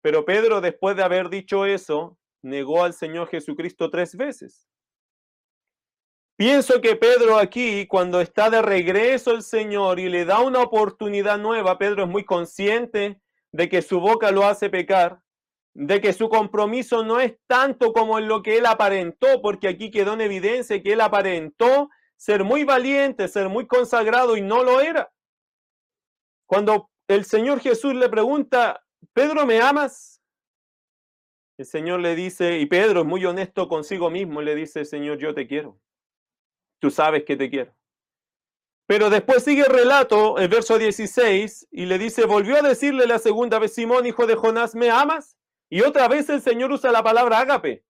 [0.00, 2.16] Pero Pedro, después de haber dicho eso,
[2.46, 4.68] negó al Señor Jesucristo tres veces.
[6.36, 11.38] Pienso que Pedro aquí, cuando está de regreso el Señor y le da una oportunidad
[11.38, 13.20] nueva, Pedro es muy consciente
[13.52, 15.20] de que su boca lo hace pecar,
[15.74, 19.90] de que su compromiso no es tanto como en lo que él aparentó, porque aquí
[19.90, 24.80] quedó en evidencia que él aparentó ser muy valiente, ser muy consagrado y no lo
[24.80, 25.10] era.
[26.46, 28.84] Cuando el Señor Jesús le pregunta,
[29.14, 30.15] Pedro, ¿me amas?
[31.58, 35.34] El Señor le dice, y Pedro es muy honesto consigo mismo, le dice, Señor, yo
[35.34, 35.78] te quiero.
[36.78, 37.74] Tú sabes que te quiero.
[38.86, 43.18] Pero después sigue el relato, el verso 16, y le dice, volvió a decirle la
[43.18, 45.36] segunda vez, Simón, hijo de Jonás, ¿me amas?
[45.70, 47.84] Y otra vez el Señor usa la palabra ágape.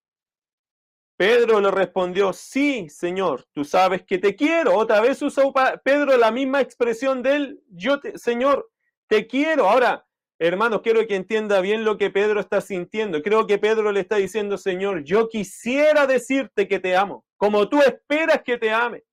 [1.16, 4.76] Pedro le respondió, sí, Señor, tú sabes que te quiero.
[4.76, 5.52] Otra vez usó
[5.82, 8.70] Pedro la misma expresión de él, yo, Señor,
[9.06, 9.68] te quiero.
[9.68, 10.05] Ahora,
[10.38, 13.22] hermanos, quiero que entienda bien lo que Pedro está sintiendo.
[13.22, 17.80] Creo que Pedro le está diciendo, Señor, yo quisiera decirte que te amo, como tú
[17.80, 19.04] esperas que te ame.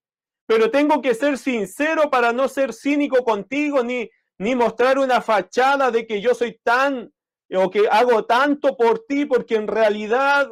[0.46, 5.90] Pero tengo que ser sincero para no ser cínico contigo, ni, ni mostrar una fachada
[5.90, 7.12] de que yo soy tan
[7.50, 10.50] o que hago tanto por ti, porque en realidad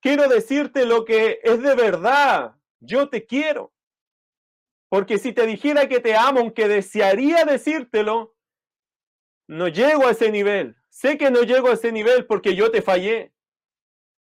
[0.00, 2.56] quiero decirte lo que es de verdad.
[2.80, 3.72] Yo te quiero.
[4.88, 8.34] Porque si te dijera que te amo, aunque desearía decírtelo,
[9.48, 10.76] no llego a ese nivel.
[10.90, 13.32] Sé que no llego a ese nivel porque yo te fallé.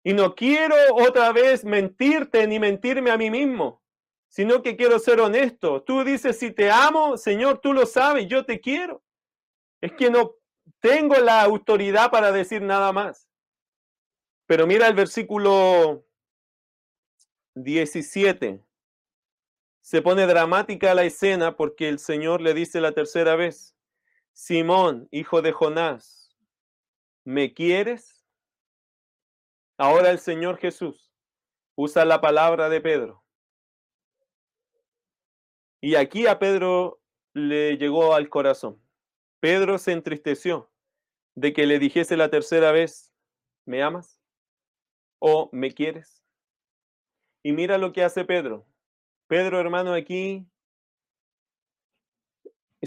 [0.04, 3.84] Y no quiero otra vez mentirte ni mentirme a mí mismo,
[4.30, 5.84] sino que quiero ser honesto.
[5.84, 9.04] Tú dices, si te amo, Señor, tú lo sabes, yo te quiero.
[9.82, 10.36] Es que no
[10.80, 13.28] tengo la autoridad para decir nada más.
[14.46, 16.06] Pero mira el versículo
[17.56, 18.64] 17.
[19.82, 23.77] Se pone dramática la escena porque el Señor le dice la tercera vez,
[24.38, 26.38] Simón, hijo de Jonás,
[27.26, 28.24] ¿me quieres?
[29.80, 31.12] Ahora el Señor Jesús
[31.76, 33.24] usa la palabra de Pedro.
[35.82, 37.02] Y aquí a Pedro
[37.34, 38.80] le llegó al corazón.
[39.40, 40.72] Pedro se entristeció
[41.34, 43.12] de que le dijese la tercera vez,
[43.66, 44.22] ¿me amas?
[45.18, 46.24] o me quieres.
[47.42, 48.68] Y mira lo que hace Pedro.
[49.26, 50.46] Pedro, hermano, aquí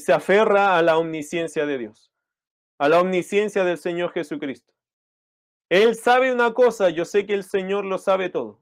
[0.00, 2.12] se aferra a la omnisciencia de Dios,
[2.78, 4.72] a la omnisciencia del Señor Jesucristo.
[5.68, 8.60] Él sabe una cosa, yo sé que el Señor lo sabe todo.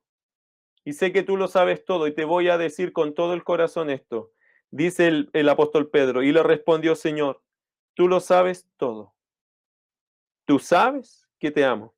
[0.85, 3.45] Y sé que tú lo sabes todo y te voy a decir con todo el
[3.45, 4.33] corazón esto.
[4.71, 7.43] Dice el, el apóstol Pedro y le respondió, Señor,
[7.95, 9.15] tú lo sabes todo.
[10.45, 11.95] Tú sabes que te amo.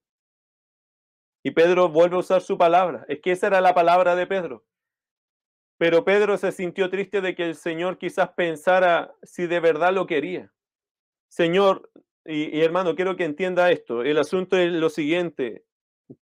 [1.43, 3.05] Y Pedro vuelve a usar su palabra.
[3.09, 4.65] Es que esa era la palabra de Pedro.
[5.81, 10.07] Pero Pedro se sintió triste de que el Señor quizás pensara si de verdad lo
[10.07, 10.53] quería.
[11.31, 11.91] Señor,
[12.27, 14.03] y, hermano, quiero que entienda esto.
[14.03, 15.65] El asunto es lo siguiente.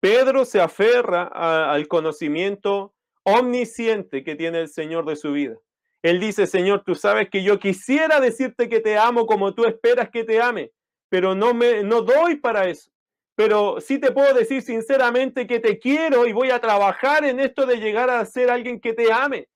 [0.01, 1.23] Pedro se aferra
[1.71, 5.55] al conocimiento omnisciente que tiene el Señor de su vida.
[6.01, 10.09] Él dice, Señor, tú sabes que yo quisiera decirte que te amo como tú esperas
[10.09, 10.73] que te ame,
[11.07, 12.91] pero no me no doy para eso
[13.35, 17.65] pero sí te puedo decir sinceramente que te quiero y voy a trabajar en esto
[17.65, 19.49] de llegar a ser alguien que te ame.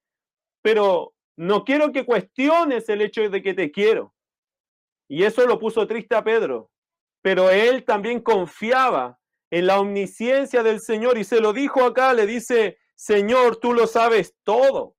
[0.62, 4.14] Pero no quiero que cuestiones el hecho de que te quiero.
[5.08, 6.70] Y eso lo puso triste a Pedro.
[7.22, 9.18] Pero él también confiaba
[9.50, 13.88] en la omnisciencia del Señor y se lo dijo acá, le dice, Señor, tú lo
[13.88, 14.96] sabes todo.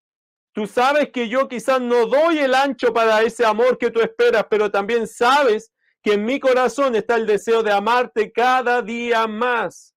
[0.53, 4.47] Tú sabes que yo quizás no doy el ancho para ese amor que tú esperas,
[4.51, 5.71] pero también sabes
[6.03, 9.95] que en mi corazón está el deseo de amarte cada día más.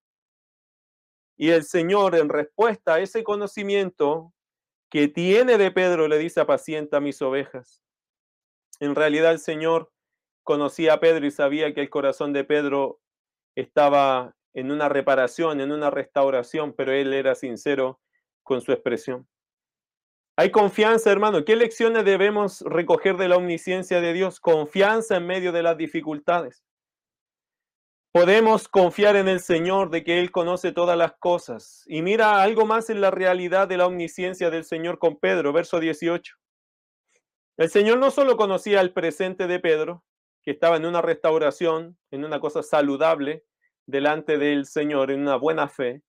[1.38, 4.34] Y el Señor, en respuesta a ese conocimiento
[4.90, 7.82] que tiene de Pedro, le dice, apacienta mis ovejas.
[8.80, 9.92] En realidad el Señor
[10.44, 13.00] conocía a Pedro y sabía que el corazón de Pedro
[13.56, 18.00] estaba en una reparación, en una restauración, pero él era sincero
[18.44, 19.28] con su expresión.
[20.36, 21.46] Hay confianza, hermano.
[21.46, 24.40] ¿Qué lecciones debemos recoger de la omnisciencia de Dios?
[24.40, 26.64] Confianza en medio de las dificultades.
[28.12, 31.84] Podemos confiar en el Señor de que Él conoce todas las cosas.
[31.86, 35.80] Y mira algo más en la realidad de la omnisciencia del Señor con Pedro, verso
[35.80, 36.36] 18.
[37.58, 40.04] El Señor no solo conocía el presente de Pedro,
[40.42, 43.46] que estaba en una restauración, en una cosa saludable
[43.86, 46.02] delante del Señor, en una buena fe,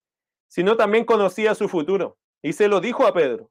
[0.49, 2.17] sino también conocía su futuro.
[2.43, 3.51] Y se lo dijo a Pedro.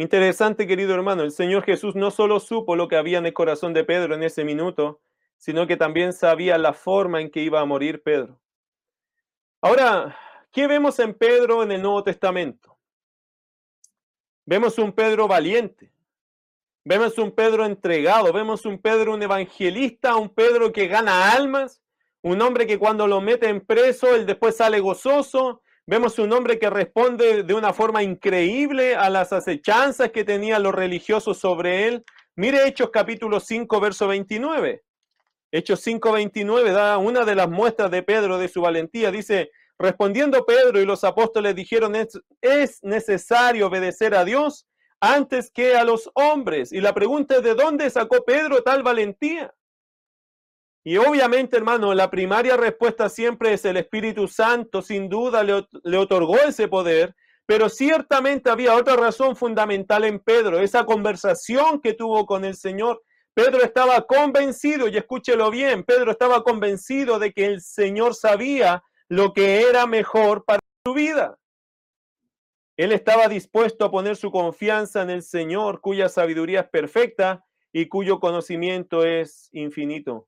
[0.00, 3.74] Interesante, querido hermano, el Señor Jesús no solo supo lo que había en el corazón
[3.74, 5.02] de Pedro en ese minuto,
[5.36, 8.40] sino que también sabía la forma en que iba a morir Pedro.
[9.60, 10.16] Ahora,
[10.52, 12.78] ¿qué vemos en Pedro en el Nuevo Testamento?
[14.46, 15.92] Vemos un Pedro valiente,
[16.82, 21.82] vemos un Pedro entregado, vemos un Pedro un evangelista, un Pedro que gana almas,
[22.22, 25.60] un hombre que cuando lo meten preso, él después sale gozoso,
[25.90, 30.72] Vemos un hombre que responde de una forma increíble a las acechanzas que tenían los
[30.72, 32.04] religiosos sobre él.
[32.36, 34.84] Mire Hechos capítulo 5, verso 29.
[35.50, 39.10] Hechos 5, 29 da una de las muestras de Pedro de su valentía.
[39.10, 44.68] Dice, respondiendo Pedro y los apóstoles dijeron, es, es necesario obedecer a Dios
[45.00, 46.72] antes que a los hombres.
[46.72, 49.52] Y la pregunta es, ¿de dónde sacó Pedro tal valentía?
[50.82, 55.96] Y obviamente, hermano, la primaria respuesta siempre es el Espíritu Santo, sin duda le, le,
[55.98, 57.14] otorgó ese poder,
[57.44, 63.02] pero ciertamente había otra razón fundamental en Pedro, esa conversación que tuvo con el Señor.
[63.34, 69.34] Pedro estaba convencido, y escúchelo bien, Pedro estaba convencido de que el Señor sabía lo
[69.34, 71.36] que era mejor para su vida.
[72.76, 77.88] Él estaba dispuesto a poner su confianza en el Señor, cuya sabiduría es perfecta y
[77.88, 80.26] cuyo conocimiento es infinito.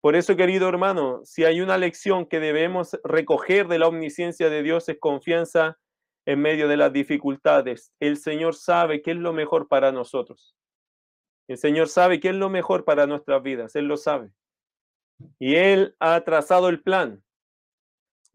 [0.00, 4.62] Por eso, querido hermano, si hay una lección que debemos recoger de la omnisciencia de
[4.62, 5.78] Dios es confianza
[6.26, 7.92] en medio de las dificultades.
[8.00, 10.56] El Señor sabe qué es lo mejor para nosotros.
[11.48, 13.76] El Señor sabe qué es lo mejor para nuestras vidas.
[13.76, 14.30] Él lo sabe.
[15.38, 17.22] Y Él ha trazado el plan.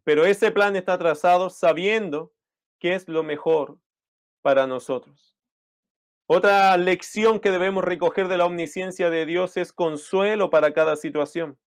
[0.04, 2.32] Pero ese plan está trazado sabiendo
[2.80, 3.80] qué es lo mejor
[4.42, 5.35] para nosotros.
[6.28, 11.60] Otra lección que debemos recoger de la omnisciencia de Dios es consuelo para cada situación.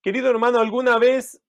[0.00, 1.42] Querido hermano, ¿alguna vez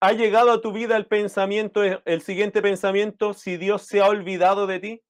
[0.00, 4.66] ha llegado a tu vida el pensamiento, el siguiente pensamiento, si Dios se ha olvidado
[4.66, 5.02] de ti?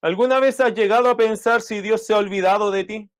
[0.00, 3.10] ¿Alguna vez has llegado a pensar si Dios se ha olvidado de ti?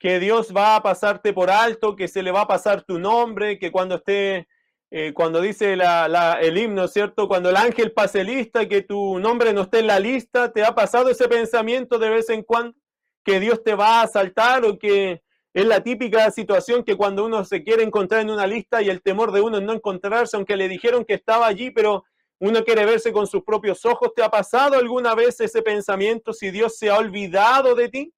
[0.00, 3.58] Que Dios va a pasarte por alto, que se le va a pasar tu nombre,
[3.60, 4.48] que cuando esté
[4.92, 7.28] eh, cuando dice el himno, ¿cierto?
[7.28, 10.74] Cuando el ángel pase lista, que tu nombre no esté en la lista, ¿te ha
[10.74, 12.76] pasado ese pensamiento de vez en cuando?
[13.24, 15.22] Que Dios te va a asaltar o que
[15.54, 19.00] es la típica situación que cuando uno se quiere encontrar en una lista y el
[19.00, 22.04] temor de uno es no encontrarse, aunque le dijeron que estaba allí, pero
[22.40, 24.12] uno quiere verse con sus propios ojos.
[24.16, 28.14] ¿Te ha pasado alguna vez ese pensamiento si Dios se ha olvidado de ti?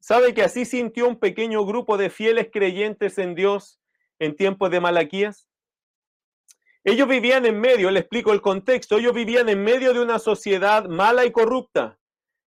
[0.00, 3.78] ¿Sabe que así sintió un pequeño grupo de fieles creyentes en Dios
[4.18, 5.48] en tiempos de Malaquías?
[6.84, 10.86] Ellos vivían en medio, le explico el contexto, ellos vivían en medio de una sociedad
[10.86, 11.98] mala y corrupta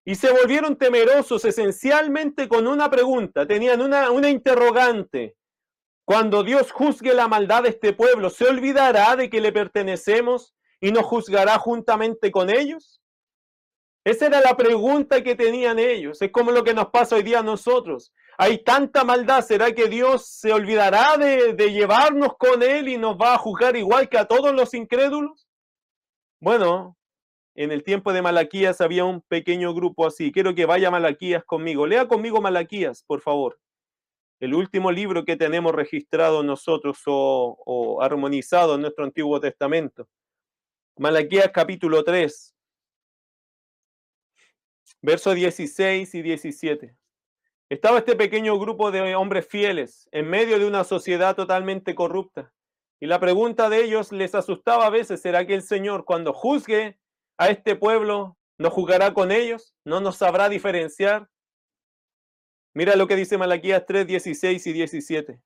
[0.03, 5.35] y se volvieron temerosos esencialmente con una pregunta, tenían una, una interrogante.
[6.05, 10.91] Cuando Dios juzgue la maldad de este pueblo, ¿se olvidará de que le pertenecemos y
[10.91, 13.01] nos juzgará juntamente con ellos?
[14.03, 16.19] Esa era la pregunta que tenían ellos.
[16.23, 18.11] Es como lo que nos pasa hoy día a nosotros.
[18.43, 23.35] Hay tanta maldad, ¿será que Dios se olvidará de, llevarnos con Él y nos va
[23.35, 25.47] a juzgar igual que a todos los incrédulos?
[26.39, 26.97] Bueno,
[27.53, 30.31] en el tiempo de Malaquías había un pequeño grupo así.
[30.31, 31.85] Quiero que vaya Malaquías conmigo.
[31.85, 33.59] Lea conmigo Malaquías, por favor.
[34.39, 40.09] El último libro que tenemos registrado nosotros o, o armonizado en nuestro Antiguo Testamento.
[40.97, 42.55] Malaquías capítulo 3,
[45.03, 47.00] versos 16 y 17.
[47.71, 52.51] Estaba este pequeño grupo de hombres fieles en medio de una sociedad totalmente corrupta.
[52.99, 56.99] Y la pregunta de ellos les asustaba a veces, ¿será que el Señor cuando juzgue
[57.37, 59.73] a este pueblo no jugará con ellos?
[59.85, 61.29] ¿No nos sabrá diferenciar?
[62.73, 65.41] Mira lo que dice Malaquías 3, 16 y 17.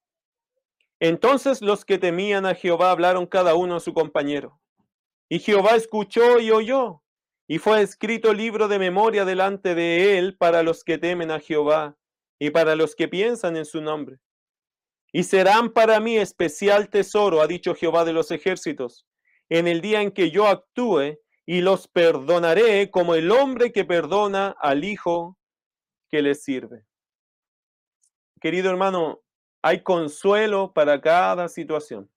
[0.99, 4.59] Entonces los que temían a Jehová hablaron cada uno a su compañero.
[5.29, 7.03] Y Jehová escuchó y oyó,
[7.47, 11.95] y fue escrito libro de memoria delante de él para los que temen a Jehová
[12.39, 14.17] y para los que piensan en su nombre.
[15.11, 19.05] Y serán para mí especial tesoro, ha dicho Jehová de los ejércitos,
[19.49, 24.55] en el día en que yo actúe y los perdonaré como el hombre que perdona
[24.59, 25.37] al hijo
[26.09, 26.85] que le sirve.
[28.41, 29.21] Querido hermano,
[29.61, 32.11] hay consuelo para cada situación.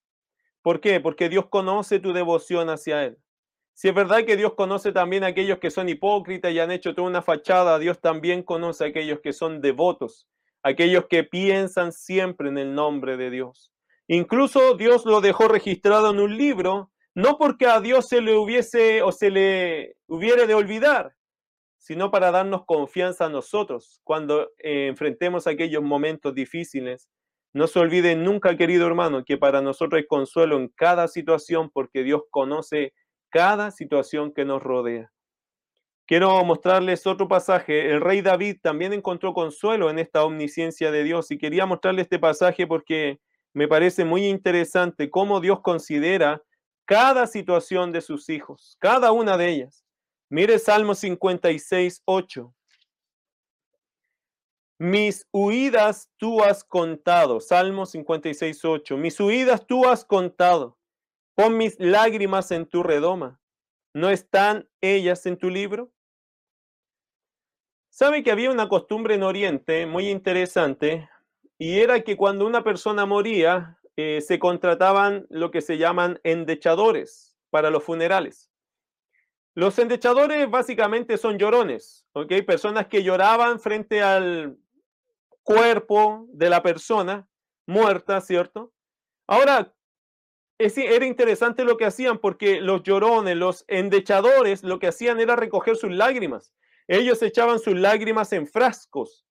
[0.63, 1.01] ¿Por qué?
[1.01, 3.19] Porque Dios conoce tu devoción hacia Él.
[3.79, 6.97] Si es verdad que Dios conoce también a aquellos que son hipócritas y han hecho
[6.97, 10.27] toda una fachada, Dios también conoce a aquellos que son devotos,
[10.65, 13.71] aquellos que piensan siempre en el nombre de Dios.
[14.09, 19.01] Incluso Dios lo dejó registrado en un libro, no porque a Dios se le hubiese
[19.03, 21.15] o se le hubiere de olvidar,
[21.79, 27.09] sino para darnos confianza a nosotros cuando eh, enfrentemos aquellos momentos difíciles.
[27.53, 32.03] No se olviden nunca, querido hermano, que para nosotros hay consuelo en cada situación porque
[32.03, 32.93] Dios conoce
[33.31, 35.13] cada situación que nos rodea.
[36.07, 37.91] Quiero mostrarles otro pasaje.
[37.91, 42.19] El rey David también encontró consuelo en esta omnisciencia de Dios y quería mostrarles este
[42.19, 43.21] pasaje porque
[43.53, 46.43] me parece muy interesante cómo Dios considera
[46.87, 49.85] cada situación de sus hijos, cada una de ellas.
[50.31, 52.55] Mire Salmo 56, 8.
[54.79, 57.41] Mis huidas tú has contado.
[57.41, 58.97] Salmo 56, 8.
[58.97, 60.78] Mis huidas tú has contado.
[61.39, 63.41] Pon mis lágrimas en tu redoma.
[63.95, 65.93] ¿No están ellas en tu libro?
[67.91, 71.09] Sabe que había una costumbre en Oriente muy interesante
[71.57, 77.37] y era que cuando una persona moría eh, se contrataban lo que se llaman endechadores
[77.51, 78.51] para los funerales.
[79.55, 82.33] Los endechadores básicamente son llorones, ¿ok?
[82.45, 84.59] Personas que lloraban frente al
[85.45, 87.29] cuerpo de la persona
[87.65, 88.73] muerta, ¿cierto?
[89.29, 89.73] Ahora,
[90.59, 95.77] era interesante lo que hacían porque los llorones, los endechadores, lo que hacían era recoger
[95.77, 96.53] sus lágrimas.
[96.89, 99.25] Ellos echaban sus lágrimas en frascos.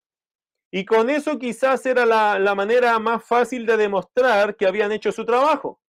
[0.71, 5.25] Y con eso quizás era la, manera más fácil de demostrar que habían hecho su
[5.25, 5.82] trabajo.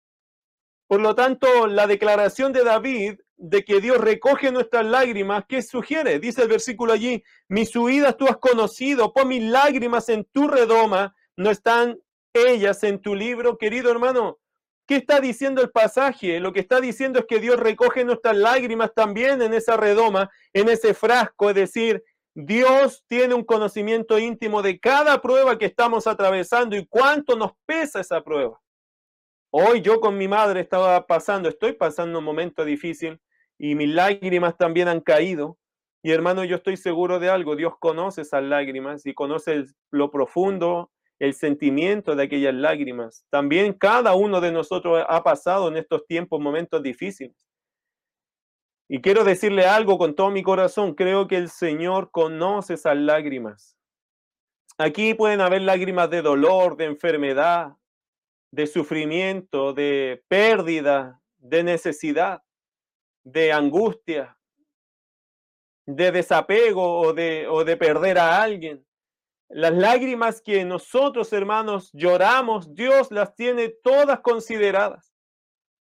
[0.87, 6.19] Por lo tanto, la declaración de David de que Dios recoge nuestras lágrimas, ¿qué sugiere?
[6.19, 11.15] Dice el versículo allí, mis huidas tú has conocido, pon mis lágrimas en tu redoma,
[11.37, 12.01] no están
[12.33, 14.39] ellas en tu libro, querido hermano.
[14.89, 16.41] ¿Qué está diciendo el pasaje?
[16.41, 20.71] Lo que está diciendo es que Dios recoge nuestras lágrimas también en esa redoma, en
[20.71, 22.03] ese frasco, es decir,
[22.35, 28.01] Dios tiene un conocimiento íntimo de cada prueba que estamos atravesando y cuánto nos pesa
[28.01, 28.59] esa prueba.
[29.51, 33.21] Hoy yo con mi madre estaba pasando, estoy pasando un momento difícil
[33.59, 35.59] y mis lágrimas también han caído.
[36.03, 40.91] Y hermano, yo estoy seguro de algo, Dios conoce esas lágrimas y conoce lo profundo
[41.19, 43.25] el sentimiento de aquellas lágrimas.
[43.31, 47.37] También cada uno de nosotros ha pasado en estos tiempos momentos difíciles.
[48.89, 53.77] Y quiero decirle algo con todo mi corazón, creo que el Señor conoce esas lágrimas.
[54.79, 57.77] Aquí pueden haber lágrimas de dolor, de enfermedad,
[58.51, 62.43] de sufrimiento, de pérdida, de necesidad,
[63.25, 64.39] de angustia,
[65.85, 68.87] de desapego o de, o de perder a alguien.
[69.49, 75.15] Las lágrimas que nosotros, hermanos, lloramos, Dios las tiene todas consideradas.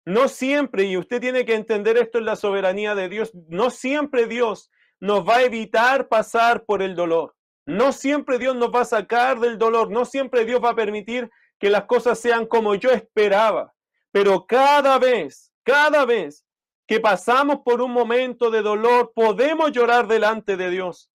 [0.05, 4.25] No siempre, y usted tiene que entender esto en la soberanía de Dios, no siempre
[4.25, 7.35] Dios nos va a evitar pasar por el dolor.
[7.65, 9.91] No siempre Dios nos va a sacar del dolor.
[9.91, 11.29] No siempre Dios va a permitir
[11.59, 13.73] que las cosas sean como yo esperaba.
[14.11, 16.45] Pero cada vez, cada vez
[16.87, 21.10] que pasamos por un momento de dolor, podemos llorar delante de Dios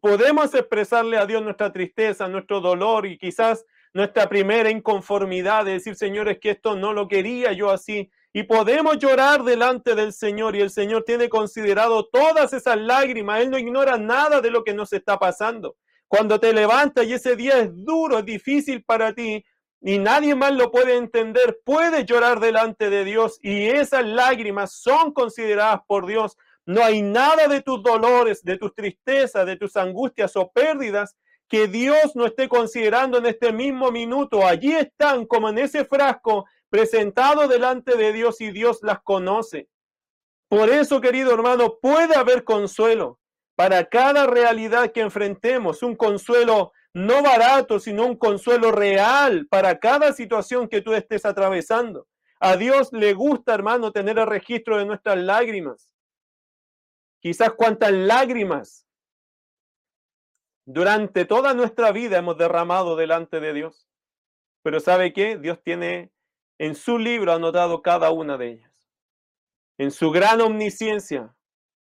[0.00, 5.96] podemos expresarle a Dios nuestra tristeza, nuestro dolor y quizás nuestra primera inconformidad de decir,
[5.96, 8.10] Señor, es que esto no lo quería yo así.
[8.32, 13.40] Y podemos llorar delante del Señor y el Señor tiene considerado todas esas lágrimas.
[13.40, 15.76] Él no ignora nada de lo que nos está pasando.
[16.08, 19.42] Cuando te levantas y ese día es duro, es difícil para ti
[19.80, 25.12] y nadie más lo puede entender, puedes llorar delante de Dios y esas lágrimas son
[25.12, 26.36] consideradas por Dios
[26.66, 31.16] no hay nada de tus dolores, de tus tristezas, de tus angustias o pérdidas
[31.48, 34.44] que Dios no esté considerando en este mismo minuto.
[34.44, 39.68] Allí están como en ese frasco presentado delante de Dios y Dios las conoce.
[40.48, 43.20] Por eso, querido hermano, puede haber consuelo
[43.54, 50.12] para cada realidad que enfrentemos, un consuelo no barato, sino un consuelo real para cada
[50.12, 52.06] situación que tú estés atravesando.
[52.40, 55.90] A Dios le gusta, hermano, tener el registro de nuestras lágrimas.
[57.26, 58.86] Quizás cuántas lágrimas
[60.64, 63.88] durante toda nuestra vida hemos derramado delante de Dios.
[64.62, 65.36] Pero ¿sabe qué?
[65.36, 66.12] Dios tiene
[66.56, 68.88] en su libro anotado cada una de ellas.
[69.76, 71.34] En su gran omnisciencia,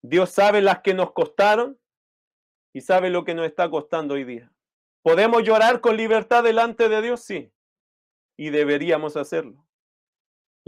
[0.00, 1.78] Dios sabe las que nos costaron
[2.72, 4.50] y sabe lo que nos está costando hoy día.
[5.02, 7.20] ¿Podemos llorar con libertad delante de Dios?
[7.22, 7.52] Sí.
[8.38, 9.67] Y deberíamos hacerlo.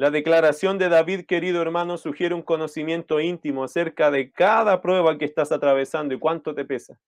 [0.00, 5.26] La declaración de David, querido hermano, sugiere un conocimiento íntimo acerca de cada prueba que
[5.26, 6.98] estás atravesando y cuánto te pesa.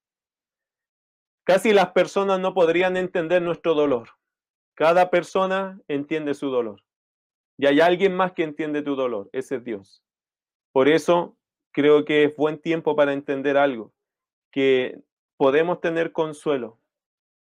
[1.43, 4.09] Casi las personas no podrían entender nuestro dolor.
[4.75, 6.83] Cada persona entiende su dolor.
[7.57, 9.27] Y hay alguien más que entiende tu dolor.
[9.33, 10.03] Ese es Dios.
[10.71, 11.35] Por eso
[11.71, 13.91] creo que es buen tiempo para entender algo,
[14.51, 15.01] que
[15.37, 16.79] podemos tener consuelo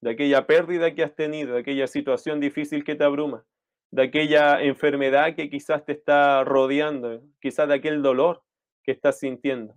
[0.01, 3.45] de aquella pérdida que has tenido, de aquella situación difícil que te abruma,
[3.91, 8.43] de aquella enfermedad que quizás te está rodeando, quizás de aquel dolor
[8.83, 9.75] que estás sintiendo.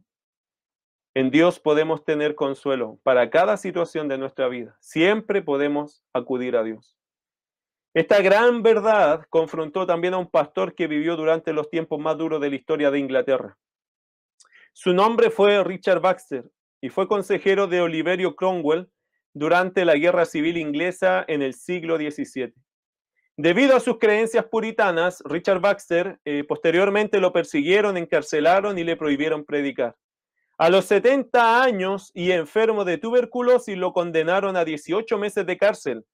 [1.14, 4.76] En Dios podemos tener consuelo para cada situación de nuestra vida.
[4.80, 6.97] Siempre podemos acudir a Dios.
[7.94, 12.40] Esta gran verdad confrontó también a un pastor que vivió durante los tiempos más duros
[12.40, 13.59] de la historia de Inglaterra.
[14.72, 18.90] Su nombre fue Richard Baxter y fue consejero de Oliverio Cromwell
[19.34, 22.55] durante la Guerra Civil Inglesa en el siglo XVII.
[23.43, 29.44] Debido a sus creencias puritanas, Richard Baxter eh, posteriormente lo persiguieron, encarcelaron y le prohibieron
[29.44, 29.97] predicar.
[30.59, 36.05] A los 70 años y enfermo de tuberculosis lo condenaron a 18 meses de cárcel.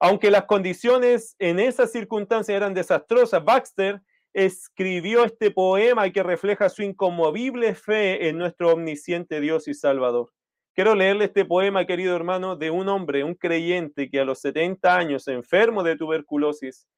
[0.00, 4.00] Aunque las condiciones en esas circunstancias eran desastrosas, Baxter
[4.32, 10.32] escribió este poema que refleja su inconmovible fe en nuestro omnisciente Dios y Salvador.
[10.74, 14.96] Quiero leerle este poema, querido hermano, de un hombre, un creyente que a los 70
[14.96, 16.88] años, enfermo de tuberculosis,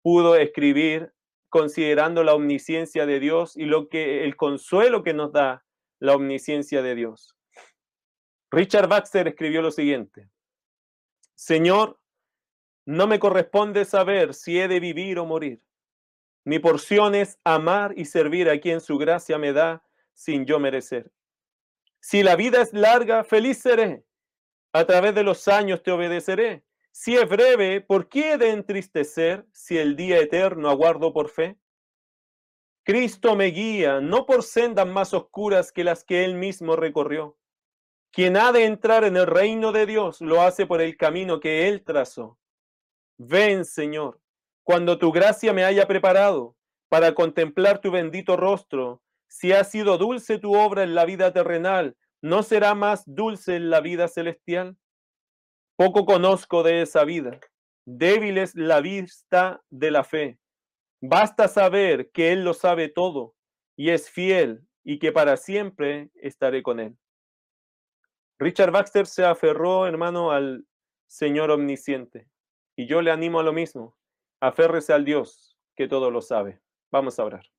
[0.00, 1.12] pudo escribir
[1.48, 5.64] considerando la omnisciencia de Dios y lo que el consuelo que nos da
[5.98, 7.36] la omnisciencia de Dios.
[8.52, 10.28] Richard Baxter escribió lo siguiente:
[11.34, 11.98] Señor,
[12.84, 15.60] no me corresponde saber si he de vivir o morir.
[16.44, 19.82] Mi porción es amar y servir a quien su gracia me da
[20.14, 21.10] sin yo merecer.
[22.08, 24.04] Si la vida es larga, feliz seré.
[24.72, 26.62] A través de los años te obedeceré.
[26.92, 31.58] Si es breve, ¿por qué he de entristecer si el día eterno aguardo por fe?
[32.84, 37.36] Cristo me guía, no por sendas más oscuras que las que él mismo recorrió.
[38.12, 41.66] Quien ha de entrar en el reino de Dios lo hace por el camino que
[41.66, 42.38] él trazó.
[43.18, 44.20] Ven, Señor,
[44.62, 46.54] cuando tu gracia me haya preparado
[46.88, 51.96] para contemplar tu bendito rostro si ha sido dulce tu obra en la vida terrenal,
[52.22, 54.76] ¿no será más dulce en la vida celestial?
[55.76, 57.38] Poco conozco de esa vida.
[57.84, 60.38] Débil es la vista de la fe.
[61.00, 63.34] Basta saber que Él lo sabe todo
[63.76, 66.96] y es fiel y que para siempre estaré con Él.
[68.38, 70.66] Richard Baxter se aferró, hermano, al
[71.06, 72.28] Señor omnisciente.
[72.76, 73.96] Y yo le animo a lo mismo.
[74.40, 76.60] Aférrese al Dios que todo lo sabe.
[76.90, 77.55] Vamos a orar.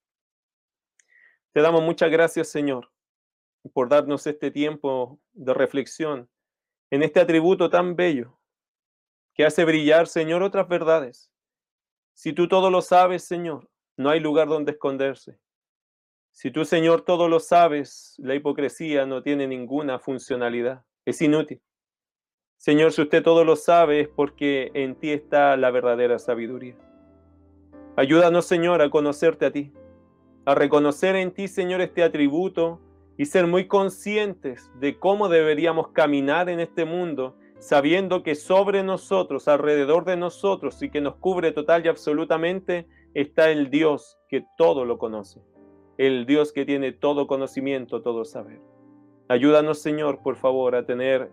[1.54, 2.92] Te damos muchas gracias, Señor,
[3.74, 6.30] por darnos este tiempo de reflexión
[6.90, 8.40] en este atributo tan bello
[9.34, 11.32] que hace brillar, Señor, otras verdades.
[12.14, 15.40] Si tú todo lo sabes, Señor, no hay lugar donde esconderse.
[16.32, 20.86] Si tú, Señor, todo lo sabes, la hipocresía no tiene ninguna funcionalidad.
[21.06, 21.62] Es inútil.
[22.58, 26.76] Señor, si usted todo lo sabe es porque en ti está la verdadera sabiduría.
[27.96, 29.72] Ayúdanos, Señor, a conocerte a ti
[30.48, 32.80] a reconocer en ti, Señor, este atributo
[33.18, 39.50] y ser muy conscientes de cómo deberíamos caminar en este mundo, sabiendo que sobre nosotros,
[39.50, 44.86] alrededor de nosotros y que nos cubre total y absolutamente, está el Dios que todo
[44.86, 45.42] lo conoce,
[45.98, 48.62] el Dios que tiene todo conocimiento, todo saber.
[49.28, 51.30] Ayúdanos, Señor, por favor, a tener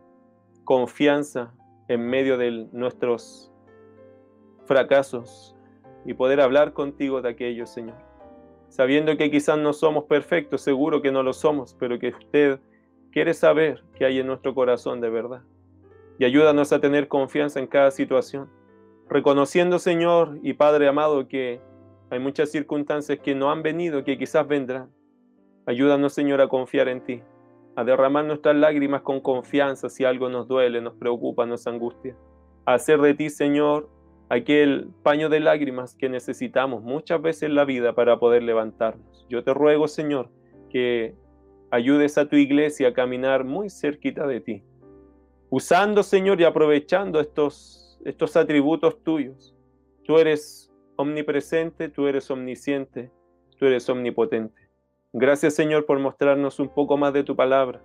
[0.65, 1.55] confianza
[1.87, 3.53] en medio de nuestros
[4.65, 5.55] fracasos
[6.05, 8.14] y poder hablar contigo de aquellos, Señor
[8.75, 12.59] sabiendo que quizás no somos perfectos, seguro que no lo somos, pero que usted
[13.13, 15.43] quiere saber qué hay en nuestro corazón de verdad.
[16.19, 18.51] Y ayúdanos a tener confianza en cada situación,
[19.09, 21.61] reconociendo, Señor y Padre amado, que
[22.11, 24.91] hay muchas circunstancias que no han venido, que quizás vendrán.
[25.67, 27.23] Ayúdanos, Señor, a confiar en ti,
[27.77, 32.17] a derramar nuestras lágrimas con confianza si algo nos duele, nos preocupa, nos angustia.
[32.67, 33.89] A hacer de ti, Señor,
[34.29, 39.27] aquel paño de lágrimas que necesitamos muchas veces en la vida para poder levantarnos.
[39.29, 40.31] Yo te ruego, Señor,
[40.71, 41.15] que
[41.71, 44.63] ayudes a tu iglesia a caminar muy cerquita de ti.
[45.51, 49.55] usando, Señor, y aprovechando estos, estos atributos tuyos.
[50.05, 53.11] Tú eres omnipresente, tú eres omnisciente,
[53.57, 54.69] tú eres omnipotente.
[55.13, 57.83] Gracias, Señor, por mostrarnos un poco más de tu palabra.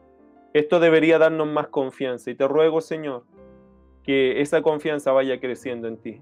[0.54, 3.24] Esto debería darnos más confianza y te ruego, Señor,
[4.10, 6.20] que esa confianza vaya creciendo en ti.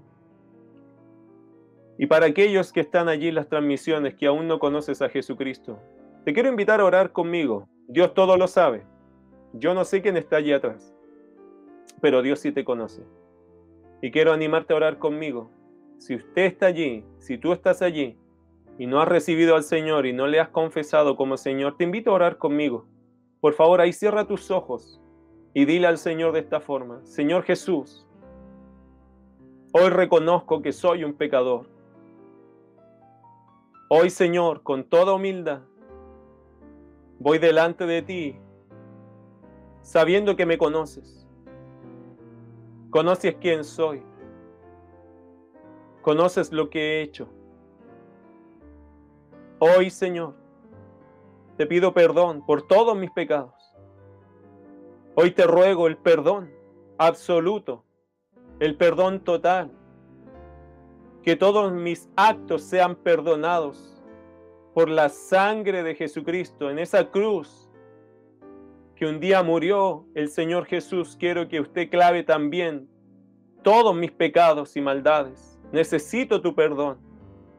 [1.96, 5.78] Y para aquellos que están allí las transmisiones que aún no conoces a Jesucristo,
[6.26, 7.66] te quiero invitar a orar conmigo.
[7.86, 8.84] Dios todo lo sabe.
[9.54, 10.94] Yo no sé quién está allí atrás,
[12.02, 13.04] pero Dios sí te conoce.
[14.02, 15.50] Y quiero animarte a orar conmigo.
[15.96, 18.18] Si usted está allí, si tú estás allí
[18.78, 22.10] y no has recibido al Señor y no le has confesado como Señor, te invito
[22.10, 22.86] a orar conmigo.
[23.40, 25.00] Por favor, ahí cierra tus ojos
[25.54, 28.06] y dile al Señor de esta forma, Señor Jesús,
[29.72, 31.66] hoy reconozco que soy un pecador
[33.90, 35.62] Hoy, Señor, con toda humildad,
[37.18, 38.38] voy delante de ti,
[39.80, 41.26] sabiendo que me conoces.
[42.90, 44.02] Conoces quién soy.
[46.02, 47.30] Conoces lo que he hecho.
[49.58, 50.34] Hoy, Señor,
[51.56, 53.57] te pido perdón por todos mis pecados.
[55.20, 56.48] Hoy te ruego el perdón
[56.96, 57.84] absoluto,
[58.60, 59.72] el perdón total
[61.24, 64.00] que todos mis actos sean perdonados
[64.74, 67.68] por la sangre de Jesucristo en esa cruz
[68.94, 71.16] que un día murió el Señor Jesús.
[71.18, 72.88] Quiero que usted clave también
[73.64, 75.58] todos mis pecados y maldades.
[75.72, 76.96] Necesito tu perdón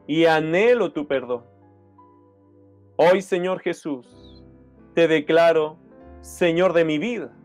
[0.06, 1.44] y anhelo tu perdón.
[2.96, 4.42] Hoy, Señor Jesús,
[4.94, 5.76] te declaro
[6.22, 7.36] Señor de mi vida.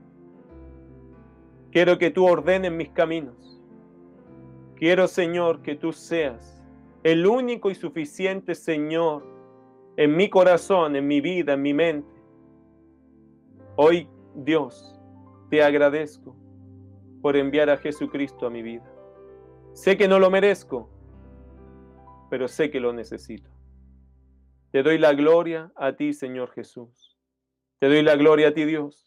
[1.75, 3.59] Quiero que tú ordenes mis caminos
[4.77, 6.63] Quiero, Señor, que tú seas
[7.03, 9.25] el único y suficiente Señor
[9.97, 12.15] en mi corazón, en mi vida, en mi mente.
[13.75, 14.97] Hoy, Dios,
[15.49, 16.33] te agradezco
[17.21, 18.89] por enviar a Jesucristo a mi vida.
[19.73, 20.89] Sé que no lo merezco,
[22.29, 23.49] pero sé que lo necesito.
[24.71, 27.17] Te doy la gloria a ti, Señor Jesús.
[27.79, 29.04] Te doy la gloria a ti, Dios,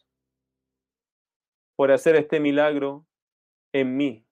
[1.78, 3.06] por hacer este milagro
[3.72, 4.28] en mí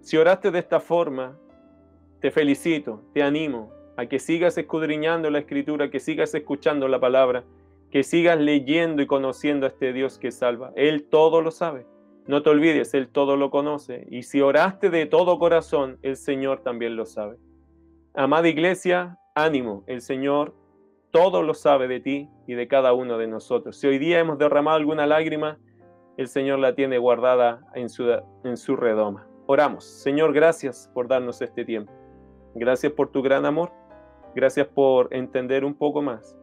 [0.00, 1.38] si oraste de esta forma,
[2.20, 7.44] te felicito, te animo a que sigas escudriñando la escritura, que sigas escuchando la palabra,
[7.90, 10.72] que sigas leyendo y conociendo a este Dios que salva.
[10.74, 11.86] Él todo lo sabe.
[12.26, 14.06] No te olvides, Él todo lo conoce.
[14.10, 17.36] Y si oraste de todo corazón, el Señor también lo sabe.
[18.14, 19.84] Amada iglesia, ánimo.
[19.86, 20.54] El Señor
[21.10, 23.76] todo lo sabe de ti y de cada uno de nosotros.
[23.76, 25.58] Si hoy día hemos derramado alguna lágrima,
[26.16, 28.04] el Señor la tiene guardada en su,
[28.44, 29.26] en su redoma.
[29.46, 29.84] Oramos.
[29.84, 31.92] Señor, gracias por darnos este tiempo.
[32.54, 33.72] Gracias por tu gran amor.
[34.34, 36.36] Gracias por entender un poco más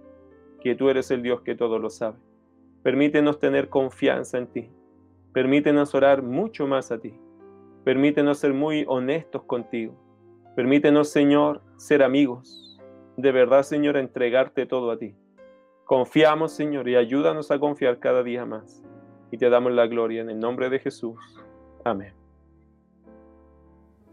[0.61, 2.17] que tú eres el Dios que todo lo sabe.
[2.83, 4.69] Permítenos tener confianza en ti.
[5.33, 7.13] Permítenos orar mucho más a ti.
[7.83, 9.93] Permítenos ser muy honestos contigo.
[10.55, 12.66] Permítenos, Señor, ser amigos.
[13.17, 15.15] De verdad, Señor, entregarte todo a ti.
[15.85, 18.83] Confiamos, Señor, y ayúdanos a confiar cada día más.
[19.31, 21.17] Y te damos la gloria en el nombre de Jesús.
[21.83, 22.16] Amén.